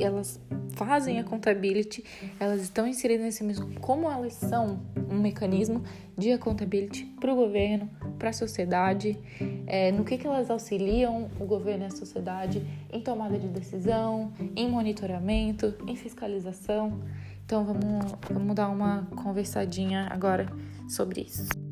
elas 0.00 0.40
fazem 0.70 1.18
a 1.18 1.20
accountability, 1.20 2.02
elas 2.40 2.62
estão 2.62 2.86
inseridas 2.86 3.26
nesse 3.26 3.44
mesmo, 3.44 3.78
como 3.80 4.10
elas 4.10 4.32
são 4.32 4.80
um 5.10 5.18
mecanismo 5.20 5.82
de 6.16 6.32
accountability 6.32 7.04
para 7.20 7.32
o 7.32 7.36
governo, 7.36 7.90
para 8.18 8.30
a 8.30 8.32
sociedade, 8.32 9.18
é, 9.66 9.92
no 9.92 10.04
que, 10.04 10.16
que 10.16 10.26
elas 10.26 10.50
auxiliam 10.50 11.28
o 11.38 11.44
governo 11.44 11.84
e 11.84 11.86
a 11.88 11.90
sociedade 11.90 12.66
em 12.90 13.00
tomada 13.00 13.38
de 13.38 13.48
decisão, 13.48 14.32
em 14.56 14.68
monitoramento, 14.70 15.74
em 15.86 15.96
fiscalização. 15.96 17.02
Então 17.44 17.64
vamos, 17.64 18.14
vamos 18.30 18.54
dar 18.54 18.70
uma 18.70 19.06
conversadinha 19.14 20.08
agora 20.10 20.46
sobre 20.88 21.22
isso. 21.22 21.71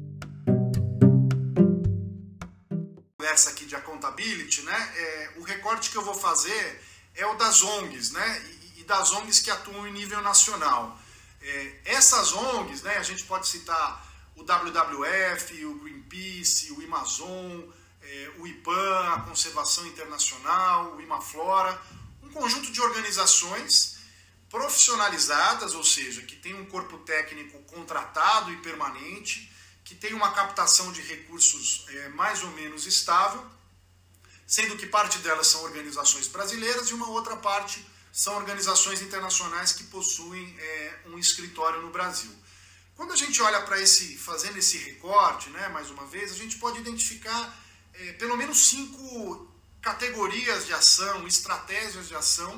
Accountability, 4.01 4.63
né, 4.63 4.93
é, 4.97 5.31
o 5.37 5.43
recorte 5.43 5.91
que 5.91 5.97
eu 5.97 6.03
vou 6.03 6.15
fazer 6.15 6.83
é 7.15 7.27
o 7.27 7.35
das 7.35 7.63
ONGs, 7.63 8.13
né, 8.13 8.59
e, 8.77 8.81
e 8.81 8.85
das 8.85 9.13
ONGs 9.13 9.41
que 9.41 9.51
atuam 9.51 9.87
em 9.87 9.93
nível 9.93 10.23
nacional. 10.23 10.99
É, 11.43 11.81
essas 11.85 12.33
ONGs, 12.33 12.83
né, 12.83 12.97
a 12.97 13.03
gente 13.03 13.25
pode 13.25 13.47
citar 13.47 14.09
o 14.35 14.43
WWF, 14.43 15.65
o 15.67 15.75
Greenpeace, 15.81 16.73
o 16.73 16.83
Amazon, 16.85 17.61
é, 18.03 18.31
o 18.39 18.47
IPAN, 18.47 19.15
a 19.15 19.21
Conservação 19.21 19.87
Internacional, 19.87 20.97
o 20.97 21.01
Imaflora, 21.01 21.81
um 22.23 22.31
conjunto 22.31 22.73
de 22.73 22.81
organizações 22.81 23.99
profissionalizadas, 24.49 25.75
ou 25.75 25.85
seja, 25.85 26.23
que 26.23 26.35
tem 26.37 26.55
um 26.55 26.65
corpo 26.67 26.99
técnico 26.99 27.59
contratado 27.65 28.51
e 28.53 28.57
permanente, 28.57 29.53
que 29.85 29.95
tem 29.95 30.15
uma 30.15 30.33
captação 30.33 30.91
de 30.93 31.01
recursos 31.03 31.85
é, 31.89 32.09
mais 32.11 32.43
ou 32.43 32.51
menos 32.51 32.87
estável, 32.87 33.45
sendo 34.51 34.77
que 34.77 34.85
parte 34.85 35.17
delas 35.19 35.47
são 35.47 35.63
organizações 35.63 36.27
brasileiras 36.27 36.89
e 36.89 36.95
uma 36.95 37.09
outra 37.09 37.37
parte 37.37 37.87
são 38.13 38.35
organizações 38.35 39.01
internacionais 39.01 39.73
que 39.73 39.85
possuem 39.85 40.57
é, 40.59 40.99
um 41.07 41.17
escritório 41.17 41.81
no 41.81 41.91
Brasil. 41.91 42.33
Quando 42.97 43.13
a 43.13 43.17
gente 43.17 43.41
olha 43.41 43.61
para 43.61 43.81
esse, 43.81 44.19
fazendo 44.19 44.59
esse 44.59 44.77
recorte, 44.79 45.49
né, 45.51 45.69
mais 45.69 45.89
uma 45.89 46.05
vez, 46.05 46.33
a 46.33 46.35
gente 46.35 46.57
pode 46.57 46.81
identificar 46.81 47.57
é, 47.95 48.13
pelo 48.15 48.37
menos 48.37 48.71
cinco 48.71 49.49
categorias 49.81 50.67
de 50.67 50.73
ação, 50.73 51.29
estratégias 51.29 52.09
de 52.09 52.17
ação, 52.17 52.53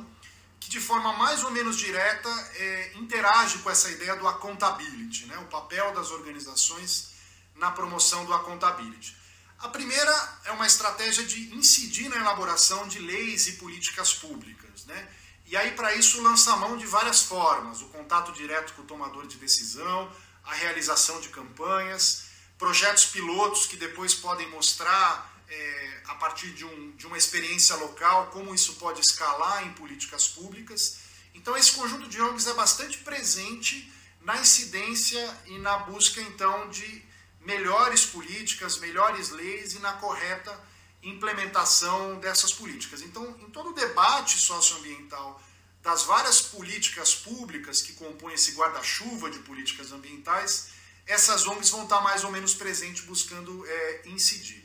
que 0.59 0.71
de 0.71 0.81
forma 0.81 1.13
mais 1.13 1.45
ou 1.45 1.51
menos 1.51 1.77
direta 1.77 2.31
é, 2.55 2.93
interage 2.95 3.59
com 3.59 3.71
essa 3.71 3.91
ideia 3.91 4.17
do 4.17 4.27
accountability, 4.27 5.27
né, 5.27 5.37
o 5.41 5.49
papel 5.49 5.93
das 5.93 6.11
organizações 6.11 7.11
na 7.55 7.71
promoção 7.71 8.25
do 8.25 8.33
accountability. 8.33 9.21
A 9.63 9.69
primeira 9.69 10.39
é 10.45 10.51
uma 10.51 10.67
estratégia 10.67 11.25
de 11.25 11.55
incidir 11.55 12.09
na 12.09 12.17
elaboração 12.17 12.89
de 12.89 12.99
leis 12.99 13.47
e 13.47 13.53
políticas 13.53 14.13
públicas. 14.13 14.85
Né? 14.87 15.09
E 15.47 15.57
aí, 15.57 15.71
para 15.71 15.95
isso, 15.95 16.21
lança 16.21 16.57
mão 16.57 16.77
de 16.77 16.85
várias 16.85 17.23
formas: 17.23 17.81
o 17.81 17.89
contato 17.91 18.33
direto 18.33 18.73
com 18.73 18.83
o 18.83 18.85
tomador 18.85 19.25
de 19.25 19.39
decisão, 19.39 20.13
a 20.43 20.53
realização 20.53 21.21
de 21.21 21.29
campanhas, 21.29 22.25
projetos 22.59 23.05
pilotos 23.05 23.67
que 23.67 23.77
depois 23.77 24.13
podem 24.15 24.51
mostrar, 24.51 25.33
é, 25.49 26.03
a 26.07 26.17
partir 26.17 26.51
de, 26.51 26.65
um, 26.65 26.91
de 26.97 27.07
uma 27.07 27.17
experiência 27.17 27.77
local, 27.77 28.31
como 28.33 28.53
isso 28.53 28.75
pode 28.75 29.01
escalar 29.01 29.65
em 29.65 29.73
políticas 29.75 30.27
públicas. 30.27 30.99
Então, 31.35 31.57
esse 31.57 31.71
conjunto 31.71 32.09
de 32.09 32.21
ONGs 32.21 32.49
é 32.49 32.55
bastante 32.55 32.99
presente 32.99 33.93
na 34.23 34.37
incidência 34.41 35.25
e 35.47 35.57
na 35.59 35.79
busca, 35.79 36.21
então, 36.21 36.69
de 36.69 37.12
melhores 37.45 38.05
políticas, 38.07 38.79
melhores 38.79 39.31
leis 39.31 39.75
e 39.75 39.79
na 39.81 39.93
correta 39.95 40.59
implementação 41.03 42.19
dessas 42.21 42.53
políticas. 42.53 43.03
Então, 43.03 43.25
em 43.41 43.51
todo 43.51 43.71
o 43.71 43.75
debate 43.75 44.39
socioambiental 44.39 45.43
das 45.83 46.05
várias 46.05 46.41
políticas 46.41 47.15
públicas 47.15 47.83
que 47.83 47.95
compõem 47.95 48.35
esse 48.35 48.53
guarda-chuva 48.53 49.29
de 49.29 49.41
políticas 49.41 49.91
ambientais, 49.91 50.69
essas 51.05 51.45
ONGs 51.45 51.71
vão 51.71 51.83
estar 51.83 52.01
mais 52.01 52.23
ou 52.23 52.31
menos 52.31 52.55
presentes 52.55 53.05
buscando 53.05 53.67
é, 53.67 54.03
incidir. 54.07 54.65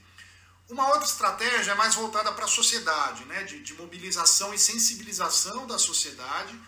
Uma 0.70 0.88
outra 0.90 1.06
estratégia 1.06 1.72
é 1.72 1.76
mais 1.76 1.96
voltada 1.96 2.32
para 2.34 2.46
a 2.46 2.48
sociedade, 2.48 3.26
né, 3.26 3.44
de, 3.44 3.60
de 3.62 3.74
mobilização 3.74 4.54
e 4.54 4.60
sensibilização 4.60 5.66
da 5.66 5.80
sociedade, 5.80 6.60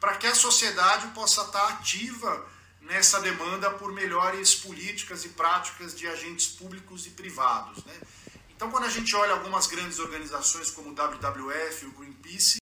para 0.00 0.16
que 0.16 0.26
a 0.26 0.34
sociedade 0.34 1.08
possa 1.08 1.42
estar 1.42 1.68
ativa 1.68 2.48
nessa 2.80 3.20
demanda 3.20 3.70
por 3.70 3.92
melhores 3.92 4.54
políticas 4.54 5.24
e 5.24 5.30
práticas 5.30 5.94
de 5.94 6.06
agentes 6.06 6.46
públicos 6.46 7.06
e 7.06 7.10
privados. 7.10 7.84
Né? 7.84 8.00
Então, 8.50 8.70
quando 8.70 8.84
a 8.84 8.90
gente 8.90 9.14
olha 9.14 9.32
algumas 9.32 9.66
grandes 9.66 9.98
organizações 9.98 10.70
como 10.70 10.90
o 10.90 10.94
WWF, 10.94 11.86
o 11.86 11.92
Greenpeace, 11.92 12.58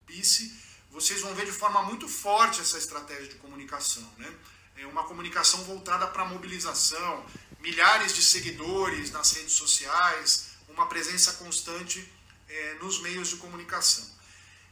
vocês 0.90 1.22
vão 1.22 1.34
ver 1.34 1.46
de 1.46 1.52
forma 1.52 1.82
muito 1.84 2.08
forte 2.08 2.62
essa 2.62 2.78
estratégia 2.78 3.28
de 3.28 3.36
comunicação. 3.36 4.08
Né? 4.18 4.32
É 4.78 4.86
uma 4.86 5.04
comunicação 5.04 5.64
voltada 5.64 6.08
para 6.08 6.24
a 6.24 6.26
mobilização, 6.26 7.26
milhares 7.60 8.14
de 8.16 8.22
seguidores 8.22 9.12
nas 9.12 9.34
redes 9.34 9.54
sociais, 9.54 10.50
uma 10.70 10.88
presença 10.88 11.34
constante 11.34 12.12
é, 12.48 12.76
nos 12.76 13.02
meios 13.02 13.30
de 13.30 13.38
comunicação. 13.38 14.06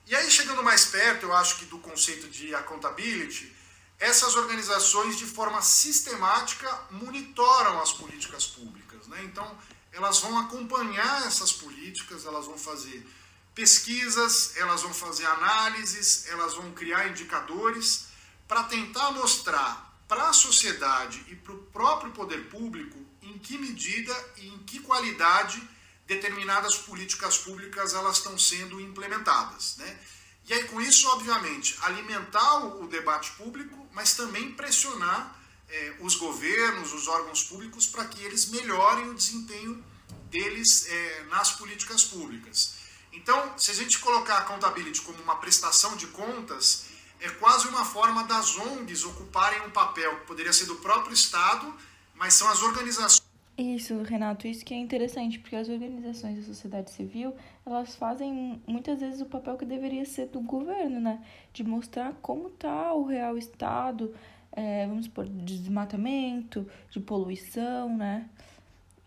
E 0.07 0.15
aí, 0.15 0.29
chegando 0.29 0.63
mais 0.63 0.85
perto, 0.85 1.27
eu 1.27 1.33
acho 1.33 1.57
que 1.57 1.65
do 1.65 1.79
conceito 1.79 2.27
de 2.29 2.53
accountability, 2.53 3.55
essas 4.01 4.35
organizações, 4.35 5.15
de 5.15 5.27
forma 5.27 5.61
sistemática, 5.61 6.67
monitoram 6.89 7.79
as 7.79 7.93
políticas 7.93 8.47
públicas. 8.47 9.07
Né? 9.07 9.23
Então, 9.25 9.55
elas 9.93 10.17
vão 10.17 10.39
acompanhar 10.39 11.27
essas 11.27 11.53
políticas, 11.53 12.25
elas 12.25 12.47
vão 12.47 12.57
fazer 12.57 13.07
pesquisas, 13.53 14.57
elas 14.57 14.81
vão 14.81 14.91
fazer 14.91 15.27
análises, 15.27 16.25
elas 16.29 16.55
vão 16.55 16.71
criar 16.71 17.09
indicadores 17.09 18.07
para 18.47 18.63
tentar 18.63 19.11
mostrar 19.11 19.95
para 20.07 20.29
a 20.29 20.33
sociedade 20.33 21.23
e 21.27 21.35
para 21.35 21.53
o 21.53 21.59
próprio 21.65 22.11
poder 22.11 22.49
público 22.49 22.97
em 23.21 23.37
que 23.37 23.55
medida 23.55 24.13
e 24.37 24.47
em 24.47 24.57
que 24.63 24.79
qualidade 24.79 25.61
determinadas 26.07 26.75
políticas 26.75 27.37
públicas 27.37 27.93
elas 27.93 28.17
estão 28.17 28.35
sendo 28.35 28.81
implementadas. 28.81 29.77
Né? 29.77 29.99
E 30.47 30.53
aí, 30.53 30.63
com 30.63 30.81
isso, 30.81 31.07
obviamente, 31.09 31.77
alimentar 31.81 32.65
o 32.65 32.87
debate 32.87 33.31
público, 33.33 33.80
mas 33.93 34.13
também 34.13 34.51
pressionar 34.53 35.39
eh, 35.69 35.95
os 35.99 36.15
governos, 36.15 36.93
os 36.93 37.07
órgãos 37.07 37.43
públicos, 37.43 37.85
para 37.87 38.05
que 38.05 38.21
eles 38.23 38.49
melhorem 38.49 39.09
o 39.09 39.13
desempenho 39.13 39.83
deles 40.29 40.85
eh, 40.87 41.25
nas 41.29 41.51
políticas 41.51 42.03
públicas. 42.03 42.75
Então, 43.13 43.57
se 43.57 43.71
a 43.71 43.73
gente 43.73 43.99
colocar 43.99 44.35
a 44.35 44.39
accountability 44.39 45.01
como 45.01 45.21
uma 45.21 45.35
prestação 45.37 45.95
de 45.97 46.07
contas, 46.07 46.85
é 47.19 47.29
quase 47.29 47.67
uma 47.67 47.85
forma 47.85 48.23
das 48.23 48.57
ONGs 48.57 49.03
ocuparem 49.03 49.61
um 49.61 49.71
papel 49.71 50.19
que 50.19 50.25
poderia 50.25 50.53
ser 50.53 50.65
do 50.65 50.75
próprio 50.77 51.13
Estado, 51.13 51.73
mas 52.15 52.33
são 52.33 52.49
as 52.49 52.61
organizações 52.61 53.30
isso, 53.61 54.01
Renato, 54.01 54.47
isso 54.47 54.65
que 54.65 54.73
é 54.73 54.77
interessante, 54.77 55.37
porque 55.37 55.55
as 55.55 55.69
organizações 55.69 56.37
da 56.37 56.43
sociedade 56.43 56.89
civil, 56.91 57.35
elas 57.65 57.95
fazem 57.95 58.61
muitas 58.65 58.99
vezes 58.99 59.21
o 59.21 59.25
papel 59.25 59.57
que 59.57 59.65
deveria 59.65 60.05
ser 60.05 60.27
do 60.27 60.41
governo, 60.41 60.99
né? 60.99 61.23
De 61.53 61.63
mostrar 61.63 62.13
como 62.21 62.47
está 62.47 62.93
o 62.93 63.03
real 63.03 63.37
estado, 63.37 64.15
é, 64.51 64.87
vamos 64.87 65.05
supor, 65.05 65.27
de 65.27 65.59
desmatamento, 65.59 66.67
de 66.89 66.99
poluição, 66.99 67.95
né? 67.95 68.29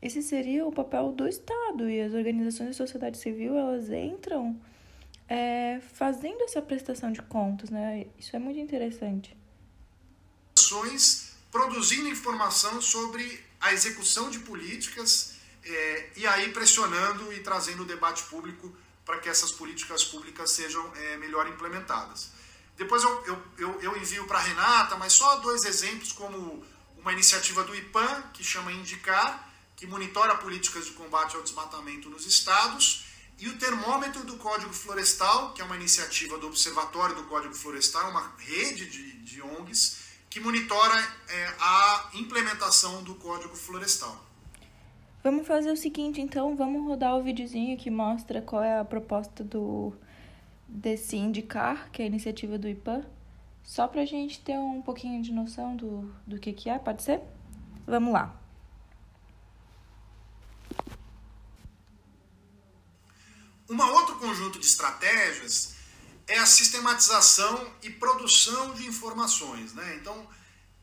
Esse 0.00 0.22
seria 0.22 0.66
o 0.66 0.72
papel 0.72 1.12
do 1.12 1.26
Estado 1.26 1.88
e 1.88 2.00
as 2.00 2.12
organizações 2.12 2.68
da 2.68 2.74
sociedade 2.74 3.16
civil, 3.18 3.56
elas 3.56 3.90
entram 3.90 4.56
é, 5.28 5.80
fazendo 5.94 6.42
essa 6.42 6.60
prestação 6.60 7.10
de 7.10 7.22
contas, 7.22 7.70
né? 7.70 8.06
Isso 8.18 8.36
é 8.36 8.38
muito 8.38 8.60
interessante. 8.60 9.36
Produzindo 11.50 12.08
informação 12.08 12.80
sobre 12.80 13.43
a 13.64 13.72
execução 13.72 14.28
de 14.28 14.40
políticas 14.40 15.36
é, 15.64 16.10
e 16.16 16.26
aí 16.26 16.52
pressionando 16.52 17.32
e 17.32 17.40
trazendo 17.40 17.82
o 17.82 17.86
debate 17.86 18.22
público 18.24 18.70
para 19.06 19.18
que 19.18 19.28
essas 19.28 19.50
políticas 19.50 20.04
públicas 20.04 20.50
sejam 20.50 20.84
é, 20.96 21.16
melhor 21.16 21.48
implementadas. 21.48 22.30
Depois 22.76 23.02
eu, 23.02 23.24
eu, 23.24 23.42
eu, 23.56 23.80
eu 23.80 23.96
envio 23.96 24.26
para 24.26 24.38
a 24.38 24.42
Renata, 24.42 24.96
mas 24.96 25.14
só 25.14 25.36
dois 25.36 25.64
exemplos, 25.64 26.12
como 26.12 26.62
uma 26.98 27.12
iniciativa 27.12 27.64
do 27.64 27.74
IPAM, 27.74 28.22
que 28.34 28.44
chama 28.44 28.70
Indicar, 28.70 29.50
que 29.74 29.86
monitora 29.86 30.34
políticas 30.36 30.84
de 30.84 30.92
combate 30.92 31.34
ao 31.34 31.42
desmatamento 31.42 32.10
nos 32.10 32.26
estados, 32.26 33.06
e 33.38 33.48
o 33.48 33.58
termômetro 33.58 34.24
do 34.24 34.36
Código 34.36 34.74
Florestal, 34.74 35.54
que 35.54 35.62
é 35.62 35.64
uma 35.64 35.76
iniciativa 35.76 36.36
do 36.36 36.48
Observatório 36.48 37.16
do 37.16 37.24
Código 37.24 37.54
Florestal, 37.54 38.10
uma 38.10 38.34
rede 38.38 38.86
de, 38.86 39.12
de 39.20 39.40
ONGs, 39.40 40.03
que 40.34 40.40
monitora 40.40 40.98
é, 41.28 41.54
a 41.60 42.10
implementação 42.14 43.04
do 43.04 43.14
Código 43.14 43.54
Florestal. 43.54 44.20
Vamos 45.22 45.46
fazer 45.46 45.70
o 45.70 45.76
seguinte, 45.76 46.20
então, 46.20 46.56
vamos 46.56 46.84
rodar 46.84 47.16
o 47.16 47.22
videozinho 47.22 47.78
que 47.78 47.88
mostra 47.88 48.42
qual 48.42 48.60
é 48.60 48.80
a 48.80 48.84
proposta 48.84 49.44
do 49.44 49.94
desse 50.66 51.16
indicar, 51.16 51.88
que 51.92 52.02
é 52.02 52.04
a 52.04 52.08
iniciativa 52.08 52.58
do 52.58 52.68
IPAN, 52.68 53.06
só 53.62 53.86
para 53.86 54.02
a 54.02 54.04
gente 54.04 54.40
ter 54.40 54.58
um 54.58 54.82
pouquinho 54.82 55.22
de 55.22 55.30
noção 55.30 55.76
do, 55.76 56.12
do 56.26 56.36
que, 56.40 56.52
que 56.52 56.68
é, 56.68 56.80
pode 56.80 57.04
ser? 57.04 57.20
Vamos 57.86 58.12
lá. 58.12 58.36
Um 63.70 63.80
outro 63.80 64.18
conjunto 64.18 64.58
de 64.58 64.66
estratégias 64.66 65.73
é 66.26 66.38
a 66.38 66.46
sistematização 66.46 67.72
e 67.82 67.90
produção 67.90 68.74
de 68.74 68.86
informações. 68.86 69.72
Né? 69.72 69.96
Então, 70.00 70.28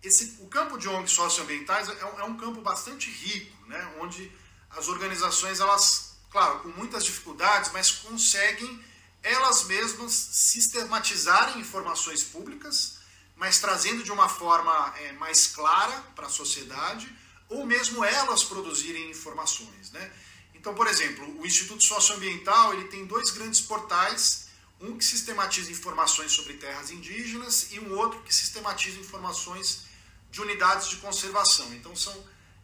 esse, 0.04 0.38
o 0.39 0.47
campo 0.47 0.77
de 0.77 0.88
ONGs 0.88 1.12
socioambientais 1.12 1.89
é 1.89 1.99
é 1.99 2.23
um 2.23 2.38
campo 2.38 2.62
bastante 2.62 3.10
rico, 3.10 3.67
né? 3.67 3.95
onde 3.99 4.32
as 4.69 4.88
organizações, 4.88 5.60
elas, 5.60 6.15
claro, 6.30 6.60
com 6.60 6.69
muitas 6.69 7.04
dificuldades, 7.04 7.71
mas 7.71 7.91
conseguem 7.91 8.84
elas 9.23 9.65
mesmas 9.65 10.13
sistematizarem 10.13 11.60
informações 11.60 12.23
públicas, 12.23 12.97
mas 13.36 13.60
trazendo 13.60 14.04
de 14.04 14.12
uma 14.12 14.30
forma 14.30 14.93
é, 14.97 15.12
mais 15.13 15.47
clara 15.47 15.95
para 16.15 16.27
a 16.27 16.30
sociedade, 16.30 17.13
ou 17.49 17.65
mesmo 17.65 18.04
elas 18.04 18.43
produzirem 18.43 19.10
informações. 19.10 19.91
Né? 19.91 20.12
Então, 20.56 20.73
por 20.73 20.88
exemplo, 20.88 21.39
o 21.39 21.45
Instituto 21.45 21.84
Socioambiental 21.84 22.73
ele 22.73 22.86
tem 22.86 23.06
dois 23.06 23.30
grandes 23.32 23.62
portais 23.62 24.40
um 24.81 24.97
que 24.97 25.05
sistematiza 25.05 25.71
informações 25.71 26.31
sobre 26.31 26.53
terras 26.53 26.89
indígenas 26.89 27.71
e 27.71 27.79
um 27.79 27.95
outro 27.97 28.21
que 28.23 28.33
sistematiza 28.33 28.99
informações 28.99 29.83
de 30.31 30.41
unidades 30.41 30.89
de 30.89 30.97
conservação. 30.97 31.71
Então, 31.73 31.95
são 31.95 32.15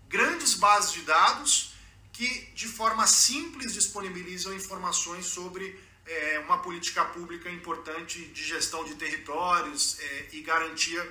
grandes 0.08 0.56
bases 0.56 0.94
de 0.94 1.02
dados 1.02 1.74
que, 2.12 2.50
de 2.56 2.68
forma 2.68 3.06
simples, 3.06 3.74
disponibilizam 3.74 4.54
informações 4.54 5.28
sobre 5.28 5.80
é, 6.06 6.40
uma 6.40 6.60
política 6.60 7.06
pública 7.06 7.50
importante 7.50 8.26
de 8.26 8.44
gestão 8.44 8.84
de 8.84 8.96
territórios 8.96 10.00
é, 10.00 10.30
e 10.32 10.42
garantia 10.42 11.04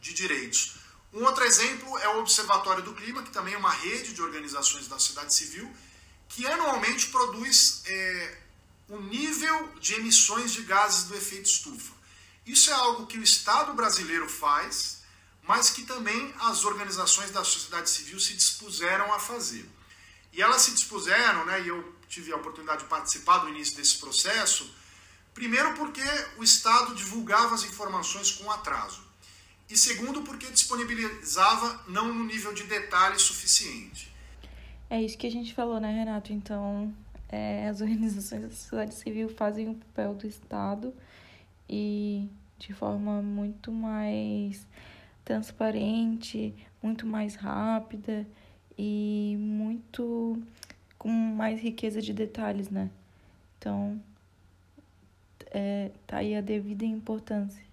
de 0.00 0.12
direitos. 0.12 0.76
Um 1.12 1.24
outro 1.24 1.44
exemplo 1.44 1.98
é 1.98 2.08
o 2.08 2.20
Observatório 2.20 2.82
do 2.82 2.94
Clima, 2.94 3.22
que 3.22 3.30
também 3.30 3.54
é 3.54 3.56
uma 3.56 3.70
rede 3.70 4.12
de 4.12 4.20
organizações 4.20 4.88
da 4.88 4.98
sociedade 4.98 5.34
civil, 5.34 5.70
que 6.28 6.46
anualmente 6.46 7.08
produz 7.08 7.82
é, 7.86 8.38
o 8.88 9.00
nível 9.00 9.72
de 9.80 9.94
emissões 9.94 10.52
de 10.52 10.62
gases 10.62 11.04
do 11.04 11.14
efeito 11.14 11.46
estufa. 11.46 11.94
Isso 12.44 12.70
é 12.70 12.74
algo 12.74 13.06
que 13.06 13.18
o 13.18 13.22
Estado 13.22 13.72
brasileiro 13.74 14.28
faz, 14.28 15.02
mas 15.42 15.70
que 15.70 15.84
também 15.84 16.34
as 16.40 16.64
organizações 16.64 17.30
da 17.30 17.44
sociedade 17.44 17.90
civil 17.90 18.18
se 18.18 18.34
dispuseram 18.34 19.12
a 19.12 19.18
fazer. 19.18 19.68
E 20.32 20.40
elas 20.40 20.62
se 20.62 20.72
dispuseram, 20.72 21.44
né, 21.44 21.62
e 21.62 21.68
eu 21.68 21.94
tive 22.08 22.32
a 22.32 22.36
oportunidade 22.36 22.82
de 22.82 22.88
participar 22.88 23.38
do 23.38 23.48
início 23.48 23.76
desse 23.76 23.98
processo, 23.98 24.70
primeiro 25.34 25.74
porque 25.74 26.02
o 26.36 26.44
Estado 26.44 26.94
divulgava 26.94 27.54
as 27.54 27.64
informações 27.64 28.30
com 28.30 28.50
atraso, 28.50 29.02
e 29.68 29.76
segundo 29.76 30.22
porque 30.22 30.50
disponibilizava 30.50 31.82
não 31.88 32.12
no 32.12 32.24
nível 32.24 32.52
de 32.52 32.64
detalhe 32.64 33.18
suficiente. 33.18 34.12
É 34.90 35.00
isso 35.00 35.16
que 35.16 35.26
a 35.26 35.30
gente 35.30 35.54
falou, 35.54 35.80
né, 35.80 35.90
Renato? 35.90 36.32
Então, 36.32 36.94
é, 37.32 37.66
as 37.68 37.80
organizações 37.80 38.42
da 38.42 38.50
sociedade 38.50 38.94
civil 38.94 39.30
fazem 39.30 39.70
o 39.70 39.74
papel 39.74 40.14
do 40.14 40.26
Estado 40.26 40.94
e 41.68 42.28
de 42.58 42.74
forma 42.74 43.22
muito 43.22 43.72
mais 43.72 44.66
transparente, 45.24 46.54
muito 46.82 47.06
mais 47.06 47.34
rápida 47.34 48.28
e 48.78 49.34
muito 49.38 50.40
com 50.98 51.08
mais 51.08 51.60
riqueza 51.60 52.02
de 52.02 52.12
detalhes, 52.12 52.68
né? 52.68 52.90
Então, 53.58 54.00
é, 55.46 55.90
tá 56.06 56.18
aí 56.18 56.36
a 56.36 56.40
devida 56.40 56.84
importância. 56.84 57.64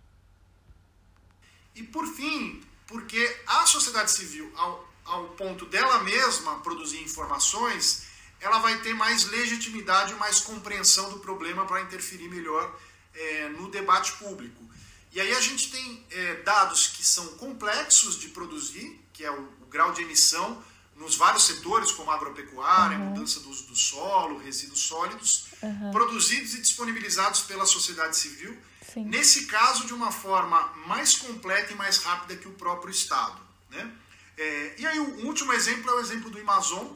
E 1.76 1.84
por 1.84 2.06
fim, 2.08 2.62
porque 2.88 3.38
a 3.46 3.66
sociedade 3.66 4.12
civil, 4.12 4.52
ao, 4.56 4.90
ao 5.06 5.28
ponto 5.30 5.66
dela 5.66 6.04
mesma 6.04 6.60
produzir 6.62 7.04
informações, 7.04 8.09
ela 8.42 8.60
vai 8.60 8.80
ter 8.82 8.94
mais 8.94 9.26
legitimidade 9.26 10.14
e 10.14 10.16
mais 10.16 10.40
compreensão 10.40 11.10
do 11.10 11.20
problema 11.20 11.66
para 11.66 11.82
interferir 11.82 12.30
melhor 12.30 12.78
é, 13.14 13.50
no 13.50 13.70
debate 13.70 14.14
público. 14.14 14.64
E 15.12 15.20
aí 15.20 15.34
a 15.34 15.42
gente 15.42 15.72
tem 15.72 16.06
é, 16.12 16.36
dados 16.44 16.88
que 16.88 17.04
são 17.04 17.26
complexos 17.38 18.20
de 18.20 18.30
produzir, 18.30 19.00
que 19.12 19.26
é 19.26 19.32
o, 19.32 19.42
o, 19.62 19.66
grau 19.66 19.92
de 19.92 20.02
emissão 20.02 20.64
nos 20.96 21.16
vários 21.16 21.46
setores, 21.46 21.92
como 21.92 22.12
agropecuária, 22.12 22.98
uhum. 22.98 23.06
mudança 23.06 23.40
do 23.40 23.50
uso 23.50 23.64
do 23.68 23.76
solo, 23.76 24.38
resíduos 24.38 24.82
sólidos, 24.82 25.48
uhum. 25.62 25.92
produzidos 25.92 26.54
e 26.54 26.62
disponibilizados 26.62 27.42
pela 27.42 27.66
sociedade 27.66 28.18
civil, 28.18 28.58
Sim. 28.94 29.06
nesse 29.06 29.46
caso 29.46 29.86
de 29.86 29.94
uma 29.94 30.12
forma 30.12 30.62
mais 30.86 31.16
completa 31.16 31.72
e 31.72 31.76
mais 31.76 31.98
rápida 31.98 32.36
que 32.36 32.48
o 32.48 32.54
próprio 32.54 32.92
Estado. 32.92 33.40
Né? 33.70 33.92
É, 34.38 34.76
e 34.78 34.86
aí 34.86 35.00
o 35.00 35.26
último 35.26 35.54
exemplo 35.54 35.90
é 35.90 35.94
o 35.96 36.00
exemplo 36.00 36.30
do 36.30 36.40
Amazon, 36.40 36.88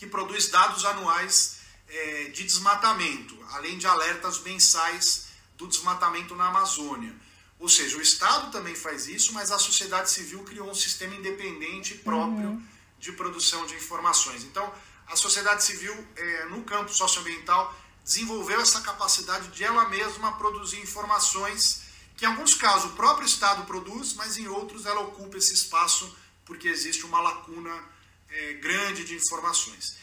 que 0.00 0.06
produz 0.06 0.48
dados 0.48 0.86
anuais 0.86 1.58
é, 1.86 2.24
de 2.30 2.42
desmatamento, 2.42 3.36
além 3.50 3.76
de 3.76 3.86
alertas 3.86 4.40
mensais 4.40 5.26
do 5.58 5.68
desmatamento 5.68 6.34
na 6.34 6.46
Amazônia. 6.48 7.14
Ou 7.58 7.68
seja, 7.68 7.98
o 7.98 8.00
Estado 8.00 8.50
também 8.50 8.74
faz 8.74 9.08
isso, 9.08 9.34
mas 9.34 9.52
a 9.52 9.58
sociedade 9.58 10.10
civil 10.10 10.42
criou 10.42 10.70
um 10.70 10.74
sistema 10.74 11.14
independente 11.14 11.96
próprio 11.96 12.48
uhum. 12.48 12.66
de 12.98 13.12
produção 13.12 13.66
de 13.66 13.74
informações. 13.74 14.42
Então, 14.42 14.72
a 15.06 15.16
sociedade 15.16 15.62
civil, 15.64 15.94
é, 16.16 16.46
no 16.46 16.62
campo 16.64 16.90
socioambiental, 16.90 17.78
desenvolveu 18.02 18.58
essa 18.58 18.80
capacidade 18.80 19.48
de 19.48 19.62
ela 19.62 19.86
mesma 19.90 20.32
produzir 20.38 20.80
informações 20.80 21.82
que, 22.16 22.24
em 22.24 22.28
alguns 22.28 22.54
casos, 22.54 22.90
o 22.92 22.94
próprio 22.94 23.26
Estado 23.26 23.66
produz, 23.66 24.14
mas 24.14 24.38
em 24.38 24.48
outros 24.48 24.86
ela 24.86 25.02
ocupa 25.02 25.36
esse 25.36 25.52
espaço 25.52 26.16
porque 26.46 26.68
existe 26.68 27.04
uma 27.04 27.20
lacuna 27.20 27.99
é, 28.30 28.54
grande 28.54 29.04
de 29.04 29.14
informações. 29.14 29.98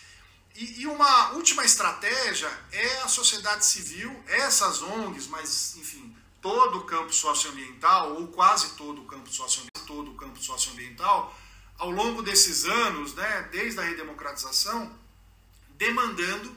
E, 0.56 0.82
e, 0.82 0.88
uma 0.88 1.32
última 1.34 1.64
estratégia 1.64 2.50
é 2.72 3.02
a 3.02 3.08
sociedade 3.08 3.66
civil, 3.66 4.24
essas 4.28 4.82
ONGs, 4.82 5.28
mas, 5.28 5.76
enfim, 5.78 6.16
todo 6.42 6.80
o 6.80 6.84
campo 6.84 7.14
socioambiental, 7.14 8.16
ou 8.16 8.28
quase 8.28 8.72
todo 8.72 9.02
o 9.02 9.06
campo 9.06 9.30
socioambiental, 9.30 9.86
todo 9.86 10.12
o 10.12 10.16
campo 10.16 10.42
socioambiental, 10.42 11.38
ao 11.78 11.92
longo 11.92 12.24
desses 12.24 12.66
anos, 12.66 13.14
né, 13.14 13.50
desde 13.52 13.80
a 13.80 13.84
redemocratização, 13.84 14.92
demandando 15.78 16.56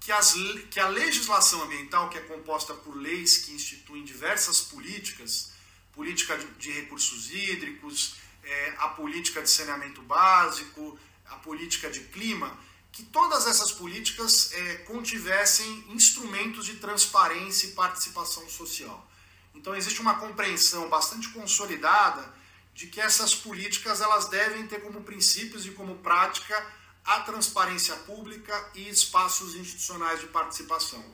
que, 0.00 0.12
as, 0.12 0.34
que 0.70 0.78
a 0.78 0.88
legislação 0.88 1.62
ambiental, 1.62 2.08
que 2.08 2.18
é 2.18 2.20
composta 2.20 2.74
por 2.74 2.96
leis 2.96 3.38
que 3.38 3.52
instituem 3.52 4.04
diversas 4.04 4.60
políticas, 4.60 5.52
política 5.92 6.38
de, 6.58 6.70
recursos 6.70 7.30
hídricos, 7.30 8.16
é, 8.44 8.74
a 8.78 8.88
política 8.88 9.42
de 9.42 9.50
saneamento 9.50 10.00
básico, 10.02 10.98
a 11.30 11.36
política 11.36 11.90
de 11.90 12.00
clima, 12.00 12.56
que 12.90 13.04
todas 13.04 13.46
essas 13.46 13.70
políticas 13.72 14.52
é, 14.52 14.74
contivessem 14.78 15.84
instrumentos 15.90 16.64
de 16.66 16.76
transparência 16.76 17.68
e 17.68 17.72
participação 17.72 18.48
social. 18.48 19.06
Então 19.54 19.74
existe 19.74 20.00
uma 20.00 20.18
compreensão 20.18 20.88
bastante 20.88 21.28
consolidada 21.28 22.36
de 22.74 22.86
que 22.86 23.00
essas 23.00 23.34
políticas 23.34 24.00
elas 24.00 24.28
devem 24.28 24.66
ter 24.66 24.80
como 24.80 25.02
princípios 25.02 25.66
e 25.66 25.70
como 25.70 25.96
prática 25.96 26.54
a 27.04 27.20
transparência 27.20 27.96
pública 27.96 28.70
e 28.74 28.88
espaços 28.88 29.54
institucionais 29.54 30.20
de 30.20 30.26
participação. 30.26 31.04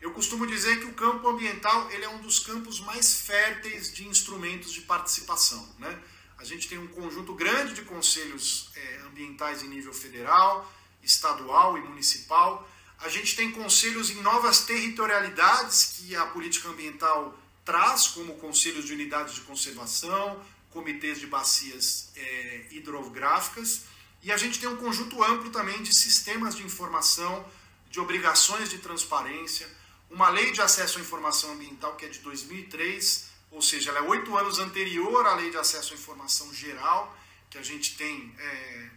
Eu 0.00 0.12
costumo 0.12 0.46
dizer 0.46 0.80
que 0.80 0.86
o 0.86 0.94
campo 0.94 1.28
ambiental 1.28 1.90
ele 1.90 2.04
é 2.04 2.08
um 2.08 2.20
dos 2.20 2.38
campos 2.38 2.80
mais 2.80 3.20
férteis 3.22 3.92
de 3.92 4.06
instrumentos 4.06 4.72
de 4.72 4.82
participação. 4.82 5.66
Né? 5.78 5.98
A 6.38 6.44
gente 6.44 6.68
tem 6.68 6.78
um 6.78 6.86
conjunto 6.86 7.34
grande 7.34 7.74
de 7.74 7.82
conselhos 7.82 8.70
é, 8.76 9.00
ambientais 9.06 9.62
em 9.62 9.68
nível 9.68 9.92
federal, 9.92 10.72
estadual 11.02 11.76
e 11.76 11.80
municipal. 11.80 12.68
A 13.00 13.08
gente 13.08 13.34
tem 13.34 13.50
conselhos 13.50 14.08
em 14.10 14.22
novas 14.22 14.60
territorialidades 14.60 15.96
que 15.96 16.14
a 16.14 16.26
política 16.26 16.68
ambiental 16.68 17.36
traz, 17.64 18.06
como 18.08 18.36
conselhos 18.36 18.86
de 18.86 18.92
unidades 18.92 19.34
de 19.34 19.40
conservação, 19.42 20.40
comitês 20.70 21.18
de 21.18 21.26
bacias 21.26 22.10
é, 22.14 22.66
hidrográficas. 22.70 23.82
E 24.22 24.30
a 24.30 24.36
gente 24.36 24.60
tem 24.60 24.68
um 24.68 24.76
conjunto 24.76 25.22
amplo 25.22 25.50
também 25.50 25.82
de 25.82 25.94
sistemas 25.94 26.54
de 26.54 26.62
informação, 26.62 27.44
de 27.90 27.98
obrigações 27.98 28.70
de 28.70 28.78
transparência, 28.78 29.68
uma 30.10 30.28
lei 30.28 30.52
de 30.52 30.62
acesso 30.62 30.98
à 30.98 31.00
informação 31.00 31.52
ambiental 31.52 31.96
que 31.96 32.04
é 32.04 32.08
de 32.08 32.20
2003, 32.20 33.27
ou 33.50 33.62
seja, 33.62 33.90
ela 33.90 34.00
é 34.00 34.02
oito 34.02 34.36
anos 34.36 34.58
anterior 34.58 35.26
à 35.26 35.34
Lei 35.34 35.50
de 35.50 35.56
Acesso 35.56 35.94
à 35.94 35.96
Informação 35.96 36.52
Geral, 36.52 37.16
que 37.50 37.58
a 37.58 37.62
gente 37.62 37.96
tem 37.96 38.34
é, 38.38 38.90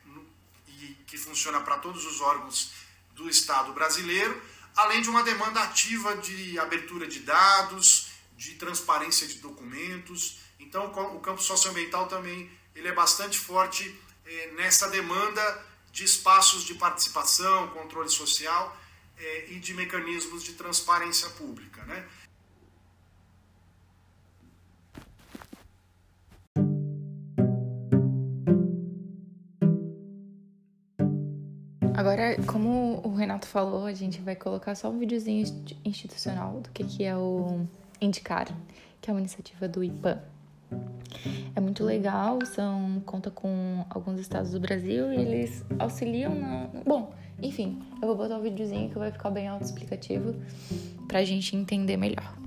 e 0.68 0.98
que 1.08 1.18
funciona 1.18 1.62
para 1.62 1.78
todos 1.78 2.06
os 2.06 2.22
órgãos 2.22 2.72
do 3.14 3.30
Estado 3.30 3.72
brasileiro, 3.74 4.42
além 4.76 5.02
de 5.02 5.10
uma 5.10 5.24
demanda 5.24 5.62
ativa 5.62 6.18
de 6.18 6.58
abertura 6.60 7.08
de 7.08 7.20
dados, 7.20 8.08
de 8.36 8.56
transparência 8.56 9.28
de 9.28 9.36
documentos. 9.36 10.40
Então, 10.60 10.88
o 11.16 11.20
campo 11.20 11.42
socioambiental 11.42 12.08
também 12.08 12.50
ele 12.76 12.88
é 12.88 12.94
bastante 12.94 13.38
forte 13.38 13.96
é, 14.26 14.52
nessa 14.52 14.90
demanda 14.90 15.66
de 15.92 16.04
espaços 16.04 16.64
de 16.64 16.74
participação, 16.76 17.68
controle 17.70 18.10
social 18.10 18.78
é, 19.18 19.52
e 19.52 19.60
de 19.60 19.74
mecanismos 19.74 20.44
de 20.44 20.54
transparência 20.54 21.30
pública. 21.32 21.84
Né? 21.84 22.08
Agora, 32.02 32.36
como 32.48 33.00
o 33.04 33.14
Renato 33.14 33.46
falou, 33.46 33.86
a 33.86 33.94
gente 33.94 34.20
vai 34.22 34.36
colocar 34.36 34.74
só 34.74 34.90
um 34.90 34.98
videozinho 34.98 35.46
institucional 35.86 36.60
do 36.60 36.68
que, 36.72 36.84
que 36.84 37.04
é 37.04 37.16
o 37.16 37.68
Indicar, 38.02 38.48
que 39.00 39.12
é 39.12 39.14
uma 39.14 39.20
iniciativa 39.20 39.68
do 39.68 39.84
IPAM. 39.84 40.20
É 41.56 41.62
muito 41.62 41.84
legal, 41.84 42.44
são 42.44 43.00
conta 43.06 43.30
com 43.30 43.86
alguns 43.88 44.20
estados 44.20 44.50
do 44.50 44.60
Brasil 44.60 45.14
e 45.14 45.18
eles 45.18 45.64
auxiliam 45.78 46.34
na. 46.34 46.70
Bom, 46.84 47.14
enfim, 47.40 47.80
eu 48.02 48.08
vou 48.08 48.18
botar 48.18 48.38
um 48.38 48.42
videozinho 48.42 48.90
que 48.90 48.98
vai 48.98 49.12
ficar 49.12 49.30
bem 49.30 49.48
autoexplicativo 49.48 50.34
pra 51.08 51.24
gente 51.24 51.56
entender 51.56 51.98
melhor. 51.98 52.41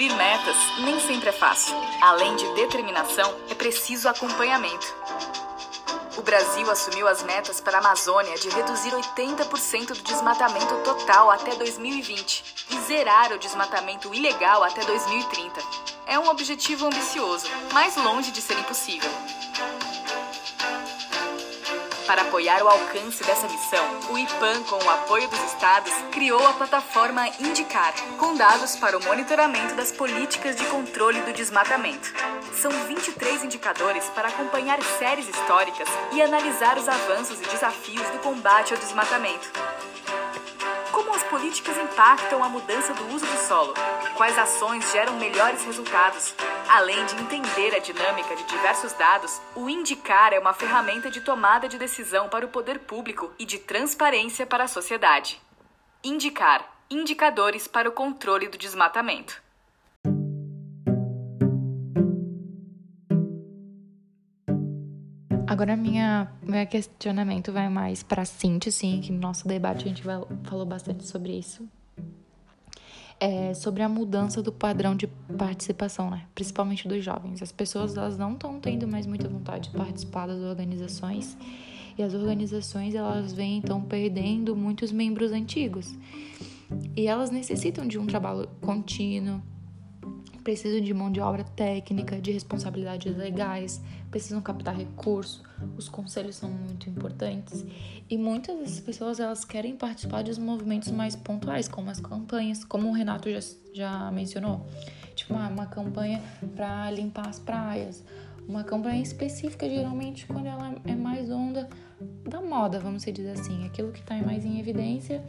Cumprir 0.00 0.16
metas 0.16 0.56
nem 0.78 0.98
sempre 0.98 1.28
é 1.28 1.32
fácil. 1.32 1.76
Além 2.00 2.34
de 2.34 2.54
determinação, 2.54 3.36
é 3.50 3.54
preciso 3.54 4.08
acompanhamento. 4.08 4.86
O 6.16 6.22
Brasil 6.22 6.70
assumiu 6.70 7.06
as 7.06 7.22
metas 7.22 7.60
para 7.60 7.76
a 7.76 7.80
Amazônia 7.80 8.34
de 8.38 8.48
reduzir 8.48 8.92
80% 8.92 9.88
do 9.88 10.02
desmatamento 10.02 10.74
total 10.84 11.30
até 11.30 11.54
2020 11.54 12.44
e 12.70 12.80
zerar 12.80 13.30
o 13.34 13.38
desmatamento 13.38 14.14
ilegal 14.14 14.64
até 14.64 14.82
2030. 14.86 15.60
É 16.06 16.18
um 16.18 16.30
objetivo 16.30 16.86
ambicioso, 16.86 17.46
mas 17.70 17.94
longe 17.96 18.30
de 18.30 18.40
ser 18.40 18.58
impossível. 18.58 19.10
Para 22.10 22.22
apoiar 22.22 22.60
o 22.60 22.68
alcance 22.68 23.22
dessa 23.22 23.46
missão, 23.46 23.84
o 24.10 24.18
IPAN, 24.18 24.64
com 24.64 24.84
o 24.84 24.90
apoio 24.90 25.28
dos 25.28 25.38
estados, 25.44 25.92
criou 26.10 26.44
a 26.44 26.52
plataforma 26.54 27.28
Indicar, 27.38 27.94
com 28.18 28.34
dados 28.34 28.74
para 28.74 28.98
o 28.98 29.04
monitoramento 29.04 29.76
das 29.76 29.92
políticas 29.92 30.56
de 30.56 30.64
controle 30.64 31.20
do 31.20 31.32
desmatamento. 31.32 32.12
São 32.52 32.72
23 32.72 33.44
indicadores 33.44 34.06
para 34.06 34.26
acompanhar 34.26 34.82
séries 34.98 35.28
históricas 35.28 35.88
e 36.12 36.20
analisar 36.20 36.76
os 36.78 36.88
avanços 36.88 37.40
e 37.40 37.46
desafios 37.46 38.08
do 38.08 38.18
combate 38.18 38.74
ao 38.74 38.80
desmatamento 38.80 39.48
as 41.20 41.24
políticas 41.24 41.76
impactam 41.76 42.42
a 42.42 42.48
mudança 42.48 42.94
do 42.94 43.14
uso 43.14 43.26
do 43.26 43.36
solo, 43.46 43.74
quais 44.16 44.38
ações 44.38 44.90
geram 44.90 45.18
melhores 45.18 45.62
resultados. 45.66 46.34
Além 46.66 47.04
de 47.04 47.14
entender 47.16 47.74
a 47.74 47.78
dinâmica 47.78 48.34
de 48.34 48.44
diversos 48.44 48.94
dados, 48.94 49.38
o 49.54 49.68
Indicar 49.68 50.32
é 50.32 50.38
uma 50.38 50.54
ferramenta 50.54 51.10
de 51.10 51.20
tomada 51.20 51.68
de 51.68 51.76
decisão 51.76 52.30
para 52.30 52.46
o 52.46 52.48
poder 52.48 52.78
público 52.80 53.30
e 53.38 53.44
de 53.44 53.58
transparência 53.58 54.46
para 54.46 54.64
a 54.64 54.68
sociedade. 54.68 55.38
Indicar 56.02 56.66
indicadores 56.88 57.68
para 57.68 57.88
o 57.88 57.92
controle 57.92 58.48
do 58.48 58.56
desmatamento. 58.56 59.42
Agora, 65.50 65.76
minha, 65.76 66.30
meu 66.44 66.64
questionamento 66.64 67.50
vai 67.50 67.68
mais 67.68 68.04
para 68.04 68.24
Cintia, 68.24 68.70
sim, 68.70 69.00
que 69.00 69.10
no 69.10 69.18
nosso 69.18 69.48
debate 69.48 69.84
a 69.84 69.88
gente 69.88 70.00
vai, 70.00 70.22
falou 70.44 70.64
bastante 70.64 71.04
sobre 71.04 71.36
isso. 71.36 71.68
É 73.18 73.52
sobre 73.52 73.82
a 73.82 73.88
mudança 73.88 74.40
do 74.40 74.52
padrão 74.52 74.94
de 74.94 75.08
participação, 75.36 76.08
né? 76.08 76.24
Principalmente 76.36 76.86
dos 76.86 77.04
jovens. 77.04 77.42
As 77.42 77.50
pessoas 77.50 77.96
elas 77.96 78.16
não 78.16 78.34
estão 78.34 78.60
tendo 78.60 78.86
mais 78.86 79.08
muita 79.08 79.28
vontade 79.28 79.70
de 79.70 79.76
participar 79.76 80.28
das 80.28 80.38
organizações 80.38 81.36
e 81.98 82.02
as 82.04 82.14
organizações 82.14 82.94
elas 82.94 83.32
vêm 83.32 83.58
então 83.58 83.82
perdendo 83.82 84.54
muitos 84.54 84.92
membros 84.92 85.32
antigos. 85.32 85.92
E 86.96 87.08
elas 87.08 87.32
necessitam 87.32 87.88
de 87.88 87.98
um 87.98 88.06
trabalho 88.06 88.48
contínuo, 88.60 89.42
precisam 90.42 90.80
de 90.80 90.92
mão 90.92 91.10
de 91.10 91.20
obra 91.20 91.44
técnica, 91.44 92.20
de 92.20 92.32
responsabilidades 92.32 93.16
legais, 93.16 93.80
precisam 94.10 94.40
captar 94.40 94.76
recursos, 94.76 95.42
os 95.76 95.88
conselhos 95.88 96.36
são 96.36 96.50
muito 96.50 96.88
importantes. 96.88 97.64
E 98.08 98.16
muitas 98.18 98.58
das 98.58 98.80
pessoas 98.80 99.20
elas 99.20 99.44
querem 99.44 99.76
participar 99.76 100.22
dos 100.22 100.38
movimentos 100.38 100.90
mais 100.90 101.14
pontuais, 101.14 101.68
como 101.68 101.90
as 101.90 102.00
campanhas, 102.00 102.64
como 102.64 102.88
o 102.88 102.92
Renato 102.92 103.30
já, 103.30 103.40
já 103.72 104.10
mencionou, 104.10 104.66
tipo 105.14 105.34
uma, 105.34 105.48
uma 105.48 105.66
campanha 105.66 106.22
para 106.56 106.90
limpar 106.90 107.28
as 107.28 107.38
praias, 107.38 108.04
uma 108.48 108.64
campanha 108.64 109.00
específica 109.02 109.68
geralmente 109.68 110.26
quando 110.26 110.46
ela 110.46 110.74
é 110.84 110.94
mais 110.94 111.30
onda 111.30 111.68
da 112.28 112.40
moda, 112.40 112.80
vamos 112.80 113.04
dizer 113.04 113.30
assim, 113.30 113.64
aquilo 113.66 113.92
que 113.92 114.00
está 114.00 114.16
mais 114.16 114.44
em 114.44 114.58
evidência 114.58 115.22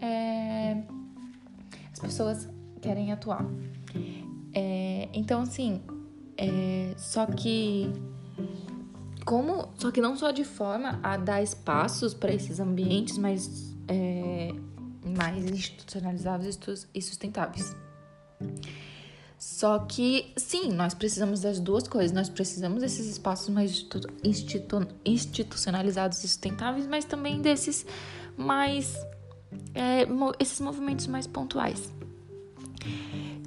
é 0.00 0.76
as 1.92 1.98
pessoas 1.98 2.48
querem 2.80 3.12
atuar. 3.12 3.44
É, 4.52 5.08
então, 5.12 5.42
assim, 5.42 5.80
é, 6.36 6.94
só 6.96 7.26
que 7.26 7.92
como, 9.24 9.68
só 9.76 9.90
que 9.90 10.00
não 10.00 10.16
só 10.16 10.30
de 10.30 10.44
forma 10.44 10.98
a 11.02 11.16
dar 11.16 11.42
espaços 11.42 12.14
para 12.14 12.32
esses 12.32 12.58
ambientes 12.58 13.18
mais, 13.18 13.76
é, 13.86 14.52
mais 15.04 15.44
institucionalizados 15.44 16.58
e 16.94 17.02
sustentáveis. 17.02 17.76
Só 19.38 19.78
que, 19.78 20.32
sim, 20.36 20.70
nós 20.72 20.92
precisamos 20.92 21.40
das 21.40 21.58
duas 21.60 21.88
coisas. 21.88 22.12
Nós 22.12 22.28
precisamos 22.28 22.82
desses 22.82 23.06
espaços 23.06 23.48
mais 23.48 23.86
institu 24.22 24.86
institucionalizados 25.04 26.18
e 26.18 26.28
sustentáveis, 26.28 26.86
mas 26.86 27.04
também 27.04 27.40
desses 27.40 27.86
mais. 28.36 28.94
É, 29.74 30.06
esses 30.38 30.60
movimentos 30.60 31.06
mais 31.06 31.26
pontuais. 31.26 31.90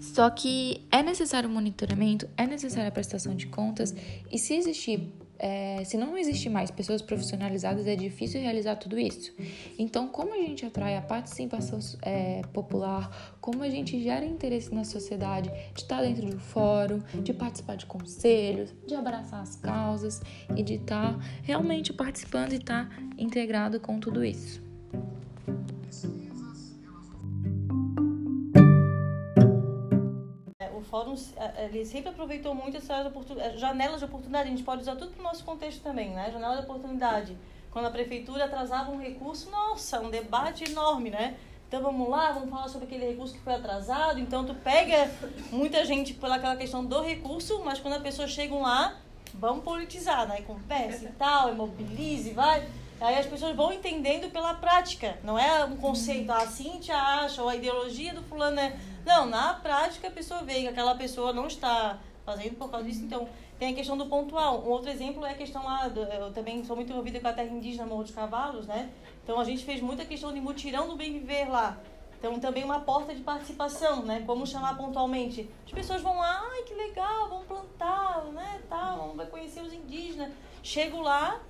Só 0.04 0.30
que 0.30 0.86
é 0.92 1.02
necessário 1.02 1.50
monitoramento, 1.50 2.28
é 2.36 2.46
necessária 2.46 2.89
a 2.89 2.92
prestação 2.92 3.34
de 3.34 3.48
contas, 3.48 3.96
e 4.30 4.38
se 4.38 4.54
existir 4.54 5.12
é, 5.39 5.84
se 5.84 5.98
não 5.98 6.18
existe 6.18 6.48
mais 6.50 6.72
pessoas 6.72 7.02
profissionalizadas, 7.02 7.86
é 7.86 7.96
difícil 7.98 8.39
realizar 8.39 8.78
tudo 8.78 8.98
isso. 8.98 9.34
Então, 9.78 10.08
como 10.08 10.34
a 10.34 10.38
gente 10.38 10.66
atrai 10.66 10.96
a 10.96 11.02
participação 11.02 11.80
é, 12.02 12.42
popular, 12.54 13.36
como 13.42 13.62
a 13.62 13.70
gente 13.70 14.02
gera 14.02 14.24
interesse 14.24 14.74
na 14.74 14.86
sociedade 14.86 15.50
de 15.74 15.82
estar 15.82 16.02
dentro 16.02 16.26
de 16.26 16.36
um 16.36 16.39
fórum, 16.39 17.00
de 17.22 17.34
participar 17.34 17.76
de 17.76 17.86
conselhos, 17.86 18.74
de 18.88 18.96
abraçar 18.96 19.42
as 19.42 19.58
causas 19.58 20.22
e 20.56 20.63
de 20.63 20.76
estar 20.76 21.18
realmente 21.42 21.92
participando 21.92 22.54
e 22.54 22.58
estar 22.58 22.89
integrado 23.18 23.82
com 23.82 24.00
tudo 24.00 24.24
isso. 24.24 24.62
Fórum 30.93 31.15
é, 31.38 31.65
ele 31.65 31.84
sempre 31.84 32.10
aproveitou 32.10 32.53
muito 32.53 32.77
essa 32.77 33.12
é, 33.39 33.58
janelas 33.58 33.97
de 33.97 34.06
oportunidade. 34.06 34.47
A 34.47 34.51
gente 34.51 34.62
pode 34.62 34.84
usar 34.84 34.95
tudo 34.95 35.10
para 35.10 35.21
o 35.21 35.23
nosso 35.23 35.43
contexto 35.43 35.82
também, 35.82 36.12
né? 36.12 36.29
Janela 36.32 36.58
de 36.58 36.62
oportunidade. 36.65 37.36
Quando 37.71 37.88
a 37.88 37.89
prefeitura 37.89 38.45
atrasava 38.45 38.91
um 38.91 38.99
recurso, 38.99 39.49
nossa, 39.49 39.99
um 39.99 40.12
debate 40.12 40.65
enorme, 40.69 41.10
né? 41.10 41.36
Então 41.67 41.82
vamos 41.82 42.08
lá, 42.08 42.34
vamos 42.34 42.51
falar 42.51 42.67
sobre 42.67 42.86
aquele 42.86 43.08
recurso 43.08 43.34
que 43.34 43.39
foi 43.39 43.56
atrasado. 43.56 44.19
Então 44.19 44.45
tu 44.45 44.53
pega 44.53 45.10
muita 45.51 45.84
gente 45.84 46.13
pelaquela 46.13 46.56
questão 46.56 46.86
do 46.86 47.01
recurso, 47.01 47.63
mas 47.65 47.79
quando 47.79 47.95
a 47.95 47.99
pessoa 47.99 48.27
chega 48.27 48.53
lá, 48.53 48.95
vamos 49.34 49.63
politizar, 49.63 50.27
né? 50.27 50.43
Conversa 50.43 51.06
e 51.06 51.12
tal, 51.13 51.51
imobilize, 51.51 52.34
vai. 52.34 52.69
Aí 53.01 53.15
as 53.15 53.25
pessoas 53.25 53.56
vão 53.56 53.73
entendendo 53.73 54.32
pela 54.32 54.53
prática, 54.53 55.17
não 55.23 55.38
é 55.38 55.65
um 55.65 55.75
conceito, 55.75 56.32
a 56.32 56.47
Cíntia 56.47 56.95
acha, 56.95 57.41
ou 57.41 57.49
a 57.49 57.56
ideologia 57.56 58.13
do 58.13 58.23
fulano 58.23 58.60
é 58.60 58.77
não, 59.06 59.25
na 59.25 59.53
prática 59.56 60.08
a 60.08 60.12
pessoa 60.12 60.43
vê 60.43 60.62
que 60.62 60.67
aquela 60.67 60.95
pessoa 60.95 61.34
não 61.34 61.47
está 61.47 61.99
fazendo 62.25 62.56
por 62.56 62.69
causa 62.69 62.86
disso, 62.86 63.03
então 63.03 63.27
tem 63.60 63.73
a 63.73 63.75
questão 63.75 63.97
do 63.97 64.06
pontual. 64.06 64.62
Um 64.62 64.69
outro 64.69 64.89
exemplo 64.89 65.25
é 65.25 65.32
a 65.32 65.36
questão 65.36 65.63
lá, 65.63 65.88
do, 65.88 66.01
eu 66.01 66.32
também 66.32 66.63
sou 66.63 66.75
muito 66.75 66.91
envolvida 66.91 67.19
com 67.19 67.27
a 67.27 67.34
terra 67.34 67.49
indígena 67.49 67.86
Morro 67.86 68.03
dos 68.03 68.13
Cavalos, 68.13 68.65
né? 68.65 68.89
Então 69.23 69.39
a 69.39 69.43
gente 69.43 69.63
fez 69.65 69.82
muita 69.82 70.06
questão 70.06 70.34
de 70.34 70.39
mutirão 70.39 70.88
do 70.88 70.95
bem 70.95 71.13
viver 71.13 71.49
lá. 71.49 71.77
Então 72.17 72.39
também 72.39 72.63
uma 72.63 72.79
porta 72.79 73.13
de 73.13 73.21
participação, 73.21 74.03
né? 74.03 74.23
Como 74.25 74.47
chamar 74.47 74.77
pontualmente. 74.77 75.49
As 75.65 75.71
pessoas 75.73 76.01
vão 76.01 76.17
lá, 76.17 76.41
ai 76.49 76.63
que 76.63 76.73
legal, 76.73 77.27
vamos 77.27 77.45
plantar, 77.45 78.23
né? 78.34 78.62
Tal, 78.69 78.97
vamos 78.97 79.29
conhecer 79.29 79.62
os 79.62 79.73
indígenas. 79.73 80.32
Chego 80.62 81.01
lá, 81.01 81.41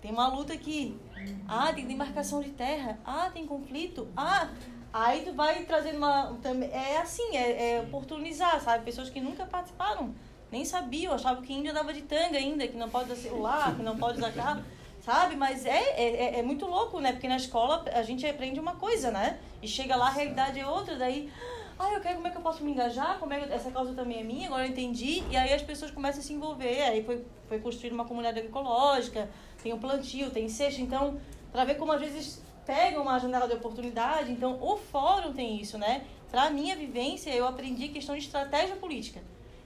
tem 0.00 0.10
uma 0.10 0.28
luta 0.28 0.52
aqui. 0.52 0.98
Ah, 1.46 1.72
tem 1.72 1.86
demarcação 1.86 2.40
de 2.40 2.50
terra. 2.50 2.98
Ah, 3.04 3.30
tem 3.32 3.46
conflito. 3.46 4.08
Ah, 4.16 4.48
Aí 4.92 5.22
tu 5.22 5.32
vai 5.32 5.64
trazendo 5.64 5.98
uma. 5.98 6.36
É 6.72 6.98
assim, 6.98 7.36
é, 7.36 7.74
é 7.74 7.80
oportunizar, 7.80 8.60
sabe? 8.60 8.84
Pessoas 8.84 9.10
que 9.10 9.20
nunca 9.20 9.44
participaram, 9.44 10.14
nem 10.50 10.64
sabiam, 10.64 11.12
achavam 11.12 11.42
que 11.42 11.52
índio 11.52 11.70
andava 11.70 11.92
de 11.92 12.02
tanga 12.02 12.38
ainda, 12.38 12.66
que 12.66 12.76
não 12.76 12.88
pode 12.88 13.12
usar 13.12 13.20
celular, 13.20 13.76
que 13.76 13.82
não 13.82 13.98
pode 13.98 14.18
usar 14.18 14.32
carro, 14.32 14.62
sabe? 15.00 15.36
Mas 15.36 15.66
é, 15.66 15.70
é, 15.70 16.36
é, 16.36 16.38
é 16.38 16.42
muito 16.42 16.66
louco, 16.66 17.00
né? 17.00 17.12
Porque 17.12 17.28
na 17.28 17.36
escola 17.36 17.84
a 17.92 18.02
gente 18.02 18.26
aprende 18.26 18.58
uma 18.58 18.76
coisa, 18.76 19.10
né? 19.10 19.38
E 19.62 19.68
chega 19.68 19.94
lá, 19.94 20.06
a 20.06 20.10
realidade 20.10 20.58
é 20.58 20.66
outra, 20.66 20.96
daí. 20.96 21.30
Ah, 21.78 21.92
eu 21.92 22.00
quero 22.00 22.16
como 22.16 22.26
é 22.26 22.30
que 22.30 22.36
eu 22.36 22.42
posso 22.42 22.64
me 22.64 22.72
engajar, 22.72 23.18
como 23.20 23.32
é 23.32 23.40
que 23.40 23.52
essa 23.52 23.70
causa 23.70 23.94
também 23.94 24.18
é 24.18 24.24
minha, 24.24 24.48
agora 24.48 24.66
eu 24.66 24.70
entendi. 24.70 25.22
E 25.30 25.36
aí 25.36 25.52
as 25.52 25.62
pessoas 25.62 25.92
começam 25.92 26.20
a 26.20 26.24
se 26.24 26.32
envolver. 26.32 26.82
Aí 26.82 27.04
foi, 27.04 27.24
foi 27.46 27.60
construída 27.60 27.94
uma 27.94 28.04
comunidade 28.04 28.40
agroecológica, 28.40 29.30
tem 29.62 29.72
o 29.72 29.78
plantio, 29.78 30.28
tem 30.30 30.48
cesto. 30.48 30.80
Então, 30.80 31.20
para 31.52 31.64
ver 31.64 31.76
como 31.76 31.92
às 31.92 32.00
vezes 32.00 32.42
pegam 32.66 33.02
uma 33.02 33.16
janela 33.20 33.46
de 33.46 33.54
oportunidade. 33.54 34.32
Então, 34.32 34.58
o 34.60 34.76
fórum 34.76 35.32
tem 35.32 35.60
isso, 35.60 35.78
né? 35.78 36.04
Para 36.30 36.50
minha 36.50 36.74
vivência, 36.74 37.30
eu 37.30 37.46
aprendi 37.46 37.88
questão 37.88 38.16
de 38.16 38.22
estratégia 38.22 38.74
política. 38.74 39.20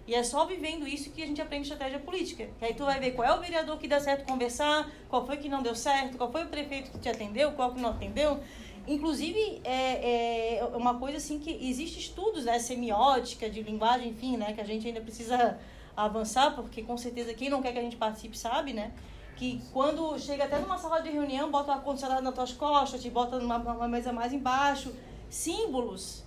E 0.07 0.14
é 0.14 0.22
só 0.22 0.44
vivendo 0.44 0.87
isso 0.87 1.11
que 1.11 1.22
a 1.22 1.27
gente 1.27 1.40
aprende 1.40 1.62
estratégia 1.62 1.98
política. 1.98 2.48
Que 2.59 2.64
aí 2.64 2.75
tu 2.75 2.85
vai 2.85 3.01
ver 3.01 3.12
qual 3.12 3.27
é 3.27 3.35
o 3.35 3.40
vereador 3.40 3.79
que 3.79 3.88
dá 3.88 4.01
certo 4.01 4.27
conversar, 4.27 4.90
qual 5.09 5.25
foi 5.25 5.37
que 5.38 5.48
não 5.48 5.62
deu 5.62 5.75
certo, 5.75 6.18
qual 6.18 6.31
foi 6.31 6.44
o 6.44 6.48
prefeito 6.48 6.90
que 6.90 6.98
te 6.98 7.09
atendeu, 7.09 7.53
qual 7.53 7.72
que 7.72 7.81
não 7.81 7.90
atendeu. 7.90 8.40
Inclusive, 8.87 9.61
é, 9.64 10.59
é 10.59 10.64
uma 10.75 10.99
coisa 10.99 11.18
assim 11.18 11.38
que 11.38 11.51
existe 11.68 12.01
estudos, 12.01 12.45
né, 12.45 12.59
semiótica, 12.59 13.49
de 13.49 13.62
linguagem, 13.62 14.09
enfim, 14.11 14.37
né, 14.37 14.53
que 14.53 14.61
a 14.61 14.64
gente 14.64 14.87
ainda 14.87 15.01
precisa 15.01 15.59
avançar, 15.97 16.55
porque 16.55 16.83
com 16.83 16.97
certeza 16.97 17.33
quem 17.35 17.49
não 17.49 17.62
quer 17.62 17.73
que 17.73 17.79
a 17.79 17.83
gente 17.83 17.97
participe 17.97 18.37
sabe, 18.37 18.73
né? 18.73 18.92
que 19.37 19.61
quando 19.73 20.16
chega 20.21 20.45
até 20.45 20.59
numa 20.59 20.79
sala 20.79 21.01
de 21.01 21.11
reunião, 21.11 21.51
bota 21.51 21.71
o 21.71 21.75
ar-condicionado 21.75 22.23
nas 22.23 22.35
tuas 22.35 22.53
costas, 22.53 23.03
te 23.03 23.11
bota 23.11 23.40
numa, 23.40 23.59
numa 23.59 23.88
mesa 23.88 24.12
mais 24.12 24.33
embaixo. 24.33 24.95
Símbolos. 25.29 26.23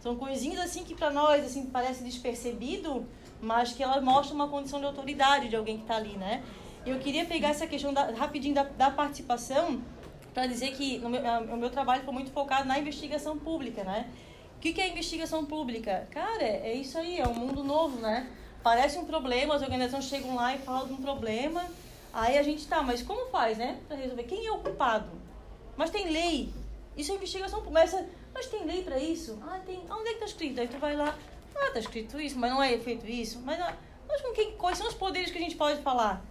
São 0.00 0.14
coisinhas 0.14 0.60
assim 0.60 0.84
que 0.84 0.94
para 0.94 1.10
nós 1.10 1.44
assim 1.44 1.66
parece 1.66 2.04
despercebido, 2.04 3.06
mas 3.40 3.72
que 3.72 3.82
ela 3.82 4.00
mostra 4.00 4.34
uma 4.34 4.48
condição 4.48 4.78
de 4.78 4.86
autoridade 4.86 5.48
de 5.48 5.56
alguém 5.56 5.78
que 5.78 5.82
está 5.82 5.96
ali, 5.96 6.16
né? 6.16 6.44
Eu 6.86 6.98
queria 6.98 7.26
pegar 7.26 7.48
essa 7.48 7.66
questão 7.66 7.92
da, 7.92 8.12
rapidinho 8.12 8.54
da, 8.54 8.62
da 8.62 8.90
participação 8.90 9.82
para 10.32 10.46
dizer 10.46 10.72
que 10.72 10.98
meu, 10.98 11.20
o 11.54 11.56
meu 11.56 11.70
trabalho 11.70 12.02
foi 12.04 12.14
muito 12.14 12.30
focado 12.30 12.66
na 12.66 12.78
investigação 12.78 13.38
pública, 13.38 13.84
né? 13.84 14.08
O 14.56 14.60
que, 14.60 14.72
que 14.72 14.80
é 14.80 14.88
investigação 14.88 15.44
pública? 15.44 16.06
Cara, 16.10 16.42
é 16.42 16.74
isso 16.74 16.98
aí, 16.98 17.18
é 17.18 17.26
um 17.26 17.34
mundo 17.34 17.64
novo, 17.64 17.98
né? 17.98 18.28
Parece 18.62 18.98
um 18.98 19.04
problema, 19.04 19.54
as 19.54 19.62
organizações 19.62 20.04
chegam 20.04 20.34
lá 20.34 20.54
e 20.54 20.58
falam 20.58 20.86
de 20.86 20.92
um 20.92 20.98
problema, 20.98 21.64
Aí 22.12 22.38
a 22.38 22.42
gente 22.42 22.66
tá, 22.66 22.82
mas 22.82 23.02
como 23.02 23.30
faz, 23.30 23.56
né? 23.56 23.78
Pra 23.86 23.96
resolver. 23.96 24.24
Quem 24.24 24.46
é 24.46 24.52
o 24.52 24.58
culpado? 24.58 25.10
Mas 25.76 25.90
tem 25.90 26.10
lei. 26.10 26.52
Isso 26.96 27.12
é 27.12 27.14
investigação 27.14 27.62
começa. 27.62 28.06
Mas 28.34 28.46
tem 28.46 28.64
lei 28.64 28.82
para 28.82 28.98
isso? 28.98 29.38
Ah, 29.42 29.60
tem. 29.64 29.80
Onde 29.90 30.08
é 30.08 30.14
que 30.14 30.20
tá 30.20 30.26
escrito? 30.26 30.60
Aí 30.60 30.68
tu 30.68 30.78
vai 30.78 30.96
lá. 30.96 31.16
Ah, 31.54 31.70
tá 31.72 31.78
escrito 31.78 32.20
isso, 32.20 32.38
mas 32.38 32.50
não 32.50 32.62
é 32.62 32.76
feito 32.78 33.06
isso. 33.06 33.40
Mas, 33.40 33.60
ah, 33.60 33.76
mas 34.08 34.20
com 34.20 34.32
quem, 34.32 34.56
quais 34.56 34.78
são 34.78 34.88
os 34.88 34.94
poderes 34.94 35.30
que 35.30 35.38
a 35.38 35.40
gente 35.40 35.56
pode 35.56 35.80
falar? 35.82 36.24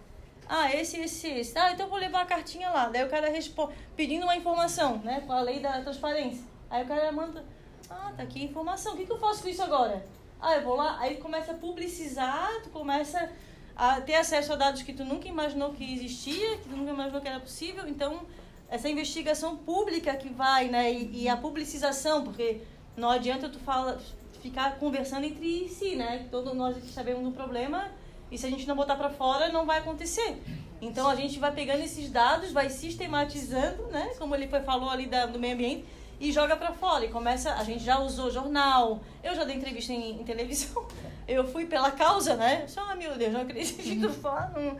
Ah, 0.52 0.74
esse, 0.74 0.98
esse, 0.98 1.28
esse. 1.28 1.56
Ah, 1.56 1.70
então 1.70 1.86
eu 1.86 1.90
vou 1.90 1.98
levar 2.00 2.22
a 2.22 2.26
cartinha 2.26 2.70
lá. 2.70 2.88
Daí 2.88 3.04
o 3.04 3.08
cara 3.08 3.30
responde, 3.30 3.72
pedindo 3.94 4.24
uma 4.24 4.34
informação, 4.34 4.98
né? 4.98 5.22
Com 5.24 5.32
a 5.32 5.40
lei 5.40 5.60
da 5.60 5.80
transparência. 5.80 6.42
Aí 6.68 6.82
o 6.82 6.88
cara 6.88 7.12
manda. 7.12 7.44
Ah, 7.88 8.12
tá 8.16 8.24
aqui 8.24 8.40
a 8.40 8.44
informação. 8.46 8.94
O 8.94 8.96
que, 8.96 9.06
que 9.06 9.12
eu 9.12 9.18
faço 9.20 9.42
com 9.42 9.48
isso 9.48 9.62
agora? 9.62 10.04
Ah, 10.40 10.56
eu 10.56 10.62
vou 10.62 10.74
lá. 10.74 10.98
Aí 10.98 11.18
começa 11.18 11.52
a 11.52 11.54
publicizar, 11.54 12.50
tu 12.64 12.70
começa 12.70 13.30
a 13.76 14.00
ter 14.00 14.16
acesso 14.16 14.52
a 14.52 14.56
dados 14.56 14.82
que 14.82 14.92
tu 14.92 15.04
nunca 15.04 15.28
imaginou 15.28 15.72
que 15.72 15.84
existia, 15.94 16.56
que 16.56 16.68
tu 16.68 16.76
nunca 16.76 16.90
imaginou 16.90 17.20
que 17.20 17.28
era 17.28 17.38
possível. 17.38 17.86
Então, 17.86 18.22
essa 18.68 18.88
investigação 18.88 19.56
pública 19.56 20.16
que 20.16 20.30
vai, 20.30 20.66
né, 20.66 20.92
e, 20.92 21.22
e 21.22 21.28
a 21.28 21.36
publicização, 21.36 22.24
porque 22.24 22.60
não 22.96 23.08
adianta 23.08 23.48
tu 23.48 23.60
fala, 23.60 24.00
ficar 24.42 24.80
conversando 24.80 25.26
entre 25.26 25.68
si, 25.68 25.94
né? 25.94 26.26
Todos 26.28 26.52
nós 26.54 26.76
aqui 26.76 26.88
sabemos 26.88 27.22
do 27.22 27.30
problema 27.30 27.88
e 28.30 28.38
se 28.38 28.46
a 28.46 28.50
gente 28.50 28.66
não 28.66 28.76
botar 28.76 28.96
para 28.96 29.10
fora, 29.10 29.50
não 29.50 29.66
vai 29.66 29.78
acontecer. 29.78 30.40
Então 30.80 31.08
a 31.08 31.14
gente 31.14 31.38
vai 31.38 31.52
pegando 31.52 31.82
esses 31.82 32.10
dados, 32.10 32.52
vai 32.52 32.70
sistematizando, 32.70 33.86
né? 33.88 34.12
Como 34.18 34.34
ele 34.34 34.48
foi, 34.48 34.60
falou 34.60 34.88
ali 34.88 35.06
da, 35.06 35.26
do 35.26 35.38
meio 35.38 35.54
ambiente 35.54 35.84
e 36.18 36.30
joga 36.32 36.56
para 36.56 36.72
fora 36.72 37.04
e 37.04 37.08
começa. 37.08 37.54
A 37.54 37.64
gente 37.64 37.84
já 37.84 37.98
usou 37.98 38.30
jornal, 38.30 39.00
eu 39.22 39.34
já 39.34 39.44
dei 39.44 39.56
entrevista 39.56 39.92
em, 39.92 40.20
em 40.20 40.24
televisão 40.24 40.86
eu 41.30 41.46
fui 41.46 41.66
pela 41.66 41.90
causa, 41.90 42.34
né? 42.34 42.66
Só, 42.66 42.80
ah, 42.90 42.94
meu 42.94 43.16
Deus, 43.16 43.32
não 43.32 43.42
acredito 43.42 44.06
uhum. 44.06 44.12
falando. 44.14 44.78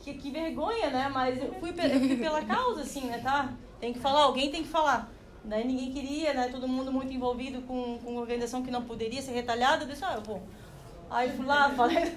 Que, 0.00 0.14
que 0.14 0.30
vergonha, 0.30 0.90
né? 0.90 1.08
Mas 1.08 1.38
eu 1.38 1.54
fui, 1.54 1.70
eu 1.70 2.00
fui 2.00 2.16
pela 2.16 2.42
causa, 2.42 2.82
assim, 2.82 3.02
né? 3.02 3.18
Tá? 3.18 3.52
Tem 3.80 3.92
que 3.92 4.00
falar, 4.00 4.22
alguém 4.22 4.50
tem 4.50 4.62
que 4.62 4.68
falar. 4.68 5.08
Daí 5.44 5.66
ninguém 5.66 5.92
queria, 5.92 6.34
né? 6.34 6.48
Todo 6.48 6.66
mundo 6.66 6.92
muito 6.92 7.12
envolvido 7.12 7.62
com, 7.62 7.98
com 7.98 8.10
uma 8.10 8.20
organização 8.20 8.62
que 8.62 8.70
não 8.70 8.82
poderia 8.82 9.22
ser 9.22 9.32
retalhada. 9.32 9.84
Eu 9.84 9.88
disse, 9.88 10.04
ah, 10.04 10.14
eu 10.16 10.22
vou. 10.22 10.42
Aí 11.12 11.30
fui 11.30 11.44
lá, 11.44 11.70
falei, 11.70 12.16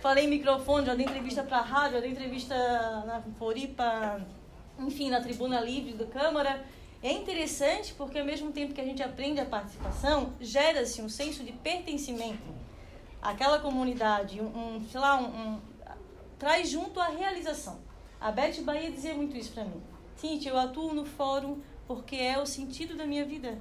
falei 0.00 0.24
em 0.24 0.28
microfone, 0.28 0.86
já 0.86 0.94
dei 0.94 1.06
entrevista 1.06 1.42
pra 1.42 1.60
rádio, 1.60 1.94
já 1.94 2.00
dei 2.00 2.10
entrevista 2.10 2.54
na 3.06 3.22
Floripa, 3.38 4.20
enfim, 4.78 5.10
na 5.10 5.20
Tribuna 5.20 5.60
Livre 5.60 5.92
da 5.92 6.06
Câmara. 6.06 6.64
É 7.02 7.12
interessante 7.12 7.94
porque 7.94 8.18
ao 8.18 8.24
mesmo 8.24 8.52
tempo 8.52 8.74
que 8.74 8.80
a 8.80 8.84
gente 8.84 9.02
aprende 9.02 9.40
a 9.40 9.44
participação, 9.44 10.32
gera-se 10.40 11.00
um 11.00 11.08
senso 11.08 11.42
de 11.44 11.52
pertencimento 11.52 12.62
aquela 13.22 13.60
comunidade, 13.60 14.40
um, 14.40 14.76
um 14.76 14.88
sei 14.88 15.00
lá, 15.00 15.20
um, 15.20 15.26
um, 15.26 15.60
traz 16.38 16.68
junto 16.68 16.98
a 16.98 17.06
realização. 17.06 17.80
A 18.20 18.32
Beth 18.32 18.60
Bahia 18.62 18.90
dizia 18.90 19.14
muito 19.14 19.36
isso 19.36 19.52
para 19.52 19.64
mim. 19.64 19.80
Cintia, 20.16 20.50
eu 20.50 20.58
atuo 20.58 20.92
no 20.92 21.04
fórum 21.04 21.60
porque 21.86 22.16
é 22.16 22.38
o 22.38 22.44
sentido 22.44 22.96
da 22.96 23.06
minha 23.06 23.24
vida. 23.24 23.58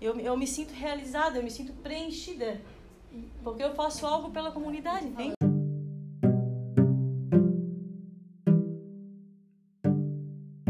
Eu, 0.00 0.18
eu 0.18 0.36
me 0.36 0.46
sinto 0.46 0.72
realizada, 0.72 1.38
eu 1.38 1.42
me 1.42 1.50
sinto 1.50 1.72
preenchida. 1.74 2.60
Porque 3.42 3.62
eu 3.62 3.74
faço 3.74 4.06
algo 4.06 4.30
pela 4.30 4.52
comunidade, 4.52 5.06
entende? 5.06 5.32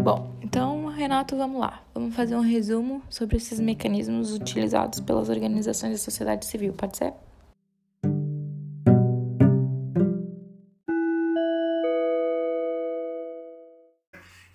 Bom, 0.02 0.34
então, 0.42 0.86
Renato, 0.86 1.36
vamos 1.36 1.60
lá. 1.60 1.82
Vamos 1.94 2.16
fazer 2.16 2.34
um 2.34 2.40
resumo 2.40 3.02
sobre 3.08 3.36
esses 3.36 3.60
mecanismos 3.60 4.32
utilizados 4.32 5.00
pelas 5.00 5.28
organizações 5.28 5.92
da 5.92 5.98
sociedade 5.98 6.46
civil, 6.46 6.72
pode 6.72 6.96
ser? 6.96 7.12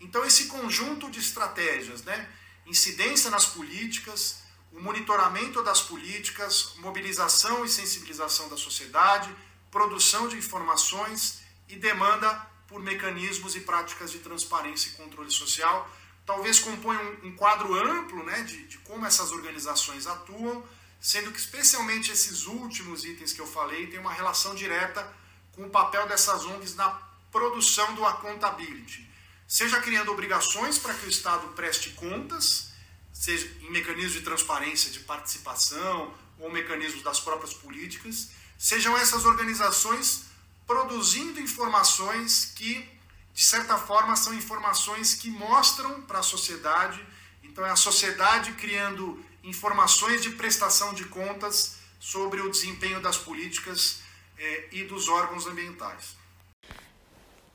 Então, 0.01 0.25
esse 0.25 0.47
conjunto 0.47 1.09
de 1.11 1.19
estratégias, 1.19 2.03
né? 2.03 2.27
Incidência 2.65 3.29
nas 3.29 3.45
políticas, 3.45 4.43
o 4.77 4.81
monitoramento 4.81 5.63
das 5.63 5.81
políticas, 5.81 6.75
mobilização 6.77 7.65
e 7.65 7.69
sensibilização 7.69 8.47
da 8.47 8.55
sociedade, 8.55 9.35
produção 9.71 10.27
de 10.27 10.37
informações 10.37 11.41
e 11.67 11.75
demanda 11.75 12.29
por 12.67 12.79
mecanismos 12.79 13.55
e 13.55 13.61
práticas 13.61 14.11
de 14.11 14.19
transparência 14.19 14.89
e 14.89 14.91
controle 14.91 15.31
social, 15.31 15.89
talvez 16.27 16.59
compõe 16.59 16.95
um, 17.23 17.35
quadro 17.35 17.73
amplo 17.73 18.23
né, 18.23 18.43
de, 18.43 18.67
de 18.67 18.77
como 18.79 19.03
essas 19.05 19.31
organizações 19.31 20.05
atuam, 20.05 20.63
sendo 21.01 21.31
que 21.31 21.39
especialmente 21.39 22.11
esses 22.11 22.45
últimos 22.45 23.03
itens 23.03 23.33
que 23.33 23.41
eu 23.41 23.47
falei 23.47 23.87
têm 23.87 23.99
uma 23.99 24.13
relação 24.13 24.53
direta 24.53 25.11
com 25.53 25.65
o 25.65 25.69
papel 25.71 26.07
dessas 26.07 26.45
ONGs 26.45 26.75
na 26.75 26.89
produção 27.31 27.95
do 27.95 28.05
accountability, 28.05 29.09
seja 29.47 29.81
criando 29.81 30.11
obrigações 30.11 30.77
para 30.77 30.93
que 30.93 31.07
o 31.07 31.09
Estado 31.09 31.47
preste 31.49 31.91
contas, 31.91 32.76
seja 33.19 33.47
em 33.61 33.71
mecanismos 33.71 34.13
de 34.13 34.21
transparência, 34.21 34.91
de 34.91 34.99
participação 34.99 36.13
ou 36.39 36.51
mecanismos 36.51 37.01
das 37.01 37.19
próprias 37.19 37.53
políticas, 37.53 38.29
sejam 38.57 38.97
essas 38.97 39.25
organizações 39.25 40.25
produzindo 40.65 41.39
informações 41.39 42.51
que 42.55 42.97
de 43.37 43.43
certa 43.43 43.77
forma, 43.77 44.15
são 44.15 44.33
informações 44.33 45.13
que 45.13 45.29
mostram 45.29 46.01
para 46.01 46.17
a 46.17 46.23
sociedade. 46.23 46.99
Então, 47.43 47.63
é 47.63 47.69
a 47.69 47.75
sociedade 47.75 48.53
criando 48.53 49.23
informações 49.43 50.23
de 50.23 50.31
prestação 50.31 50.91
de 50.91 51.05
contas 51.05 51.75
sobre 51.99 52.41
o 52.41 52.49
desempenho 52.49 52.99
das 52.99 53.15
políticas 53.15 53.99
eh, 54.39 54.69
e 54.71 54.83
dos 54.85 55.07
órgãos 55.07 55.45
ambientais. 55.45 56.16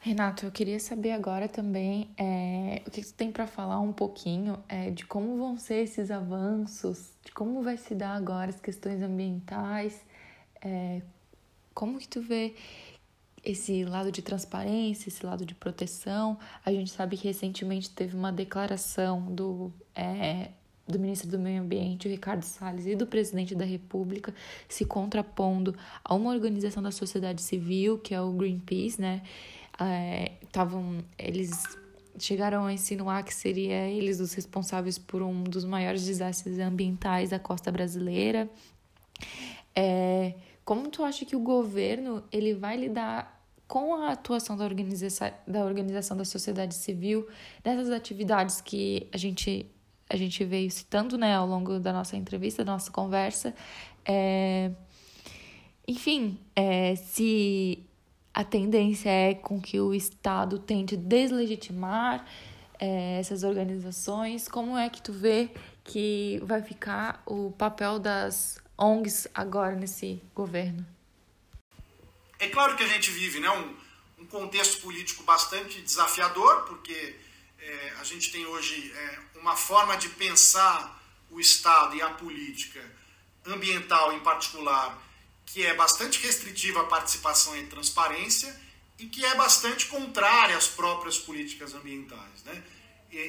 Renato, 0.04 0.44
eu 0.44 0.50
queria 0.50 0.80
saber 0.80 1.12
agora 1.12 1.46
também 1.46 2.10
é, 2.18 2.82
o 2.84 2.90
que 2.90 3.00
você 3.00 3.14
tem 3.14 3.30
para 3.30 3.46
falar 3.46 3.78
um 3.78 3.92
pouquinho 3.92 4.58
é, 4.68 4.90
de 4.90 5.06
como 5.06 5.36
vão 5.36 5.56
ser 5.56 5.76
esses 5.76 6.10
avanços, 6.10 7.12
de 7.24 7.30
como 7.30 7.62
vai 7.62 7.76
se 7.76 7.94
dar 7.94 8.16
agora 8.16 8.50
as 8.50 8.60
questões 8.60 9.00
ambientais, 9.00 10.04
é, 10.60 11.02
como 11.72 12.00
que 12.00 12.08
tu 12.08 12.20
vê 12.20 12.56
esse 13.44 13.84
lado 13.84 14.10
de 14.10 14.22
transparência, 14.22 15.08
esse 15.08 15.24
lado 15.24 15.46
de 15.46 15.54
proteção. 15.54 16.36
A 16.64 16.72
gente 16.72 16.90
sabe 16.90 17.16
que 17.16 17.28
recentemente 17.28 17.88
teve 17.88 18.16
uma 18.16 18.32
declaração 18.32 19.32
do, 19.32 19.72
é, 19.94 20.48
do 20.88 20.98
ministro 20.98 21.30
do 21.30 21.38
Meio 21.38 21.62
Ambiente, 21.62 22.08
Ricardo 22.08 22.42
Salles, 22.42 22.86
e 22.86 22.96
do 22.96 23.06
presidente 23.06 23.54
da 23.54 23.64
República 23.64 24.34
se 24.68 24.84
contrapondo 24.84 25.76
a 26.04 26.12
uma 26.12 26.30
organização 26.30 26.82
da 26.82 26.90
sociedade 26.90 27.40
civil, 27.40 27.98
que 27.98 28.12
é 28.12 28.20
o 28.20 28.32
Greenpeace, 28.32 29.00
né? 29.00 29.22
Estavam. 29.72 31.04
É, 31.18 31.28
eles 31.28 31.62
chegaram 32.18 32.66
a 32.66 32.72
insinuar 32.72 33.24
que 33.24 33.34
seria 33.34 33.88
eles 33.88 34.20
os 34.20 34.34
responsáveis 34.34 34.98
por 34.98 35.22
um 35.22 35.42
dos 35.44 35.64
maiores 35.64 36.04
desastres 36.04 36.58
ambientais 36.58 37.30
da 37.30 37.38
costa 37.38 37.72
brasileira. 37.72 38.48
É, 39.74 40.34
como 40.64 40.88
tu 40.88 41.02
acha 41.02 41.24
que 41.24 41.34
o 41.34 41.40
governo 41.40 42.22
ele 42.30 42.54
vai 42.54 42.76
lidar 42.76 43.42
com 43.66 43.94
a 43.94 44.12
atuação 44.12 44.56
da 44.56 44.64
organização 44.64 45.30
da, 45.46 45.64
organização 45.64 46.14
da 46.14 46.26
sociedade 46.26 46.74
civil 46.74 47.26
nessas 47.64 47.90
atividades 47.90 48.60
que 48.60 49.08
a 49.10 49.16
gente, 49.16 49.66
a 50.10 50.16
gente 50.16 50.44
veio 50.44 50.70
citando 50.70 51.16
né, 51.16 51.34
ao 51.34 51.46
longo 51.46 51.80
da 51.80 51.92
nossa 51.92 52.16
entrevista, 52.16 52.62
da 52.62 52.72
nossa 52.72 52.90
conversa? 52.90 53.54
É, 54.04 54.70
enfim, 55.88 56.38
é, 56.54 56.94
se 56.96 57.82
a 58.34 58.44
tendência 58.44 59.10
é 59.10 59.34
com 59.34 59.60
que 59.60 59.78
o 59.80 59.94
Estado 59.94 60.58
tente 60.58 60.96
deslegitimar 60.96 62.26
é, 62.78 63.18
essas 63.20 63.42
organizações, 63.42 64.48
como 64.48 64.76
é 64.76 64.88
que 64.88 65.02
tu 65.02 65.12
vê 65.12 65.50
que 65.84 66.40
vai 66.44 66.62
ficar 66.62 67.22
o 67.26 67.52
papel 67.52 67.98
das 67.98 68.58
ONGs 68.76 69.28
agora 69.34 69.76
nesse 69.76 70.20
governo? 70.34 70.84
É 72.38 72.48
claro 72.48 72.74
que 72.76 72.82
a 72.82 72.88
gente 72.88 73.10
vive 73.10 73.38
né, 73.38 73.50
um, 73.50 74.22
um 74.22 74.26
contexto 74.26 74.80
político 74.80 75.22
bastante 75.22 75.80
desafiador, 75.80 76.62
porque 76.62 77.16
é, 77.60 77.92
a 78.00 78.04
gente 78.04 78.32
tem 78.32 78.44
hoje 78.46 78.92
é, 78.92 79.38
uma 79.38 79.54
forma 79.54 79.96
de 79.96 80.08
pensar 80.08 81.00
o 81.30 81.38
Estado 81.38 81.94
e 81.94 82.02
a 82.02 82.10
política 82.10 82.80
ambiental 83.46 84.12
em 84.12 84.20
particular 84.20 85.00
que 85.52 85.66
é 85.66 85.74
bastante 85.74 86.18
restritiva 86.22 86.80
à 86.80 86.84
participação 86.84 87.54
e 87.54 87.66
transparência 87.66 88.58
e 88.98 89.06
que 89.06 89.22
é 89.22 89.34
bastante 89.34 89.86
contrária 89.86 90.56
às 90.56 90.66
próprias 90.66 91.18
políticas 91.18 91.74
ambientais. 91.74 92.42
Né? 92.44 92.64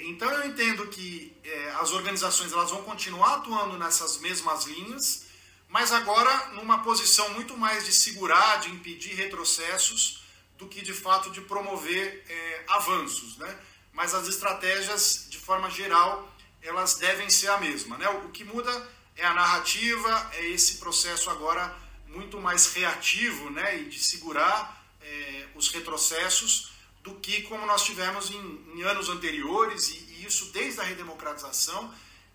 Então 0.06 0.32
eu 0.32 0.48
entendo 0.48 0.88
que 0.88 1.36
é, 1.44 1.72
as 1.82 1.92
organizações 1.92 2.54
elas 2.54 2.72
vão 2.72 2.82
continuar 2.84 3.36
atuando 3.36 3.78
nessas 3.78 4.20
mesmas 4.20 4.64
linhas, 4.64 5.26
mas 5.68 5.92
agora 5.92 6.54
numa 6.54 6.82
posição 6.82 7.28
muito 7.32 7.58
mais 7.58 7.84
de 7.84 7.92
segurar, 7.92 8.62
de 8.62 8.70
impedir 8.70 9.16
retrocessos, 9.16 10.24
do 10.58 10.70
que 10.70 10.82
de 10.82 10.94
fato 10.94 11.30
de 11.30 11.42
promover 11.42 12.24
é, 12.30 12.64
avanços. 12.70 13.38
Né? 13.38 13.60
Mas 13.92 14.14
as 14.14 14.30
estratégias, 14.30 15.28
de 15.30 15.38
forma 15.38 15.70
geral, 15.70 16.34
elas 16.62 16.94
devem 16.96 17.30
ser 17.30 17.50
a 17.50 17.58
mesma. 17.58 17.98
Né? 17.98 18.08
O 18.08 18.30
que 18.30 18.46
muda 18.46 18.72
é 19.18 19.26
a 19.26 19.34
narrativa, 19.34 20.32
é 20.36 20.48
esse 20.48 20.78
processo 20.78 21.30
agora 21.30 21.83
muito 22.14 22.40
mais 22.40 22.74
reativo 22.74 23.50
né? 23.50 23.82
e 23.82 23.86
de 23.86 24.00
segurar 24.00 24.86
é, 25.02 25.48
os 25.56 25.70
retrocessos 25.70 26.72
do 27.04 27.16
que 27.16 27.42
como 27.44 27.66
nós 27.66 27.84
tivemos 27.84 28.32
em, 28.32 28.66
em 28.76 28.84
anos 28.84 29.10
anteriores, 29.10 29.90
e, 29.90 29.98
e 30.14 30.26
isso 30.26 30.52
desde 30.54 30.80
a 30.80 30.84
redemocratização 30.84 31.94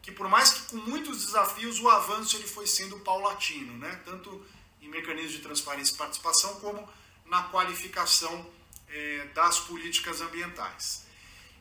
que 0.09 0.12
por 0.12 0.27
mais 0.27 0.51
que 0.51 0.61
com 0.71 0.77
muitos 0.79 1.27
desafios, 1.27 1.79
o 1.81 1.88
avanço 1.88 2.35
ele 2.37 2.47
foi 2.47 2.67
sendo 2.67 2.99
paulatino, 3.01 3.77
né? 3.77 4.01
tanto 4.07 4.43
em 4.81 4.88
mecanismos 4.88 5.33
de 5.33 5.41
transparência 5.41 5.93
e 5.93 5.99
participação, 5.99 6.55
como 6.61 6.88
na 7.27 7.43
qualificação 7.45 8.51
é, 8.88 9.27
das 9.35 9.59
políticas 9.59 10.23
ambientais. 10.23 11.07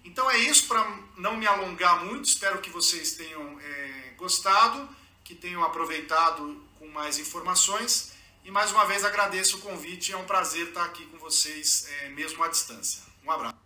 Então 0.06 0.32
é 0.32 0.38
isso, 0.38 0.65
para 0.67 0.82
não 1.17 1.36
me 1.36 1.45
alongar 1.45 2.06
muito, 2.06 2.23
espero 2.23 2.62
que 2.62 2.69
vocês 2.69 3.13
tenham 3.13 3.60
é, 3.60 4.13
gostado, 4.15 4.88
que 5.25 5.36
tenham 5.36 5.62
aproveitado 5.62 6.63
com 6.88 6.93
mais 6.93 7.19
informações. 7.19 8.13
E 8.45 8.52
mais 8.52 8.71
uma 8.71 8.86
vez 8.86 9.04
agradeço 9.04 9.58
o 9.58 9.60
convite, 9.60 10.13
é 10.13 10.17
um 10.17 10.26
prazer 10.26 10.69
estar 10.69 10.86
aqui 10.86 11.06
com 11.08 11.17
vocês, 11.17 11.88
é, 12.02 12.10
mesmo 12.10 12.41
à 12.43 12.47
distância. 12.47 13.04
Um 13.26 13.32
abraço. 13.32 13.58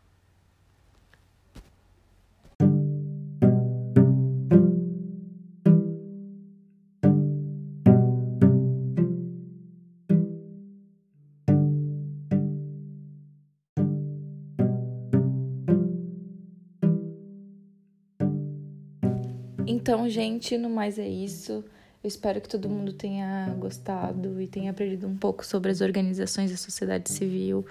Então, 19.68 20.10
gente, 20.10 20.58
no 20.58 20.70
mais 20.70 20.98
é 20.98 21.08
isso. 21.08 21.64
Eu 22.04 22.08
espero 22.08 22.42
que 22.42 22.50
todo 22.50 22.68
mundo 22.68 22.94
tenha 22.94 23.56
gostado 23.60 24.42
e 24.42 24.48
tenha 24.48 24.72
aprendido 24.72 25.08
um 25.08 25.16
pouco 25.16 25.46
sobre 25.46 25.70
as 25.70 25.82
organizações 25.82 26.50
da 26.50 26.58
sociedade 26.58 27.12
civil 27.12 27.64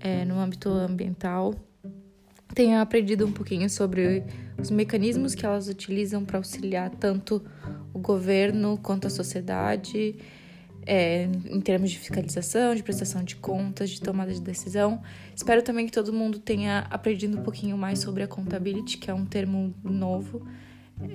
é, 0.00 0.24
no 0.24 0.38
âmbito 0.38 0.70
ambiental. 0.70 1.54
Tenha 2.54 2.80
aprendido 2.80 3.26
um 3.26 3.32
pouquinho 3.32 3.68
sobre 3.68 4.24
os 4.58 4.70
mecanismos 4.70 5.34
que 5.34 5.44
elas 5.44 5.68
utilizam 5.68 6.24
para 6.24 6.38
auxiliar 6.38 6.88
tanto 6.88 7.44
o 7.92 7.98
governo 7.98 8.78
quanto 8.82 9.06
a 9.06 9.10
sociedade, 9.10 10.16
é, 10.86 11.24
em 11.24 11.60
termos 11.60 11.90
de 11.90 11.98
fiscalização, 11.98 12.74
de 12.74 12.82
prestação 12.82 13.22
de 13.22 13.36
contas, 13.36 13.90
de 13.90 14.00
tomada 14.00 14.32
de 14.32 14.40
decisão. 14.40 15.02
Espero 15.36 15.60
também 15.60 15.84
que 15.84 15.92
todo 15.92 16.10
mundo 16.10 16.38
tenha 16.38 16.86
aprendido 16.88 17.38
um 17.38 17.42
pouquinho 17.42 17.76
mais 17.76 17.98
sobre 17.98 18.22
a 18.22 18.24
accountability, 18.24 18.96
que 18.96 19.10
é 19.10 19.14
um 19.14 19.26
termo 19.26 19.74
novo 19.84 20.42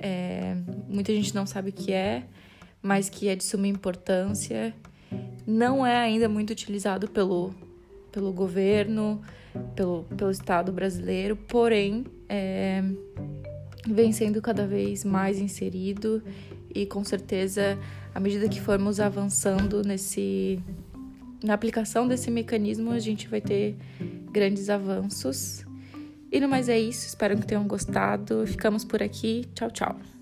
é, 0.00 0.56
muita 0.88 1.12
gente 1.12 1.34
não 1.34 1.46
sabe 1.46 1.70
o 1.70 1.72
que 1.72 1.92
é, 1.92 2.24
mas 2.84 3.08
que 3.08 3.28
é 3.28 3.34
de 3.34 3.42
suma 3.42 3.66
importância. 3.66 4.74
Não 5.46 5.86
é 5.86 5.96
ainda 5.96 6.28
muito 6.28 6.50
utilizado 6.50 7.08
pelo, 7.08 7.54
pelo 8.12 8.30
governo, 8.30 9.22
pelo, 9.74 10.04
pelo 10.16 10.30
Estado 10.30 10.70
brasileiro, 10.70 11.34
porém 11.34 12.04
é, 12.28 12.84
vem 13.86 14.12
sendo 14.12 14.42
cada 14.42 14.66
vez 14.66 15.02
mais 15.02 15.38
inserido 15.38 16.22
e 16.74 16.84
com 16.84 17.02
certeza, 17.02 17.78
à 18.14 18.20
medida 18.20 18.48
que 18.50 18.60
formos 18.60 19.00
avançando 19.00 19.82
nesse 19.82 20.60
na 21.42 21.54
aplicação 21.54 22.08
desse 22.08 22.30
mecanismo, 22.30 22.90
a 22.90 22.98
gente 22.98 23.28
vai 23.28 23.40
ter 23.40 23.76
grandes 24.32 24.70
avanços. 24.70 25.64
E 26.32 26.40
no 26.40 26.48
mais 26.48 26.70
é 26.70 26.80
isso, 26.80 27.06
espero 27.06 27.36
que 27.36 27.46
tenham 27.46 27.66
gostado. 27.66 28.46
Ficamos 28.46 28.82
por 28.82 29.02
aqui. 29.02 29.44
Tchau, 29.54 29.70
tchau. 29.70 30.13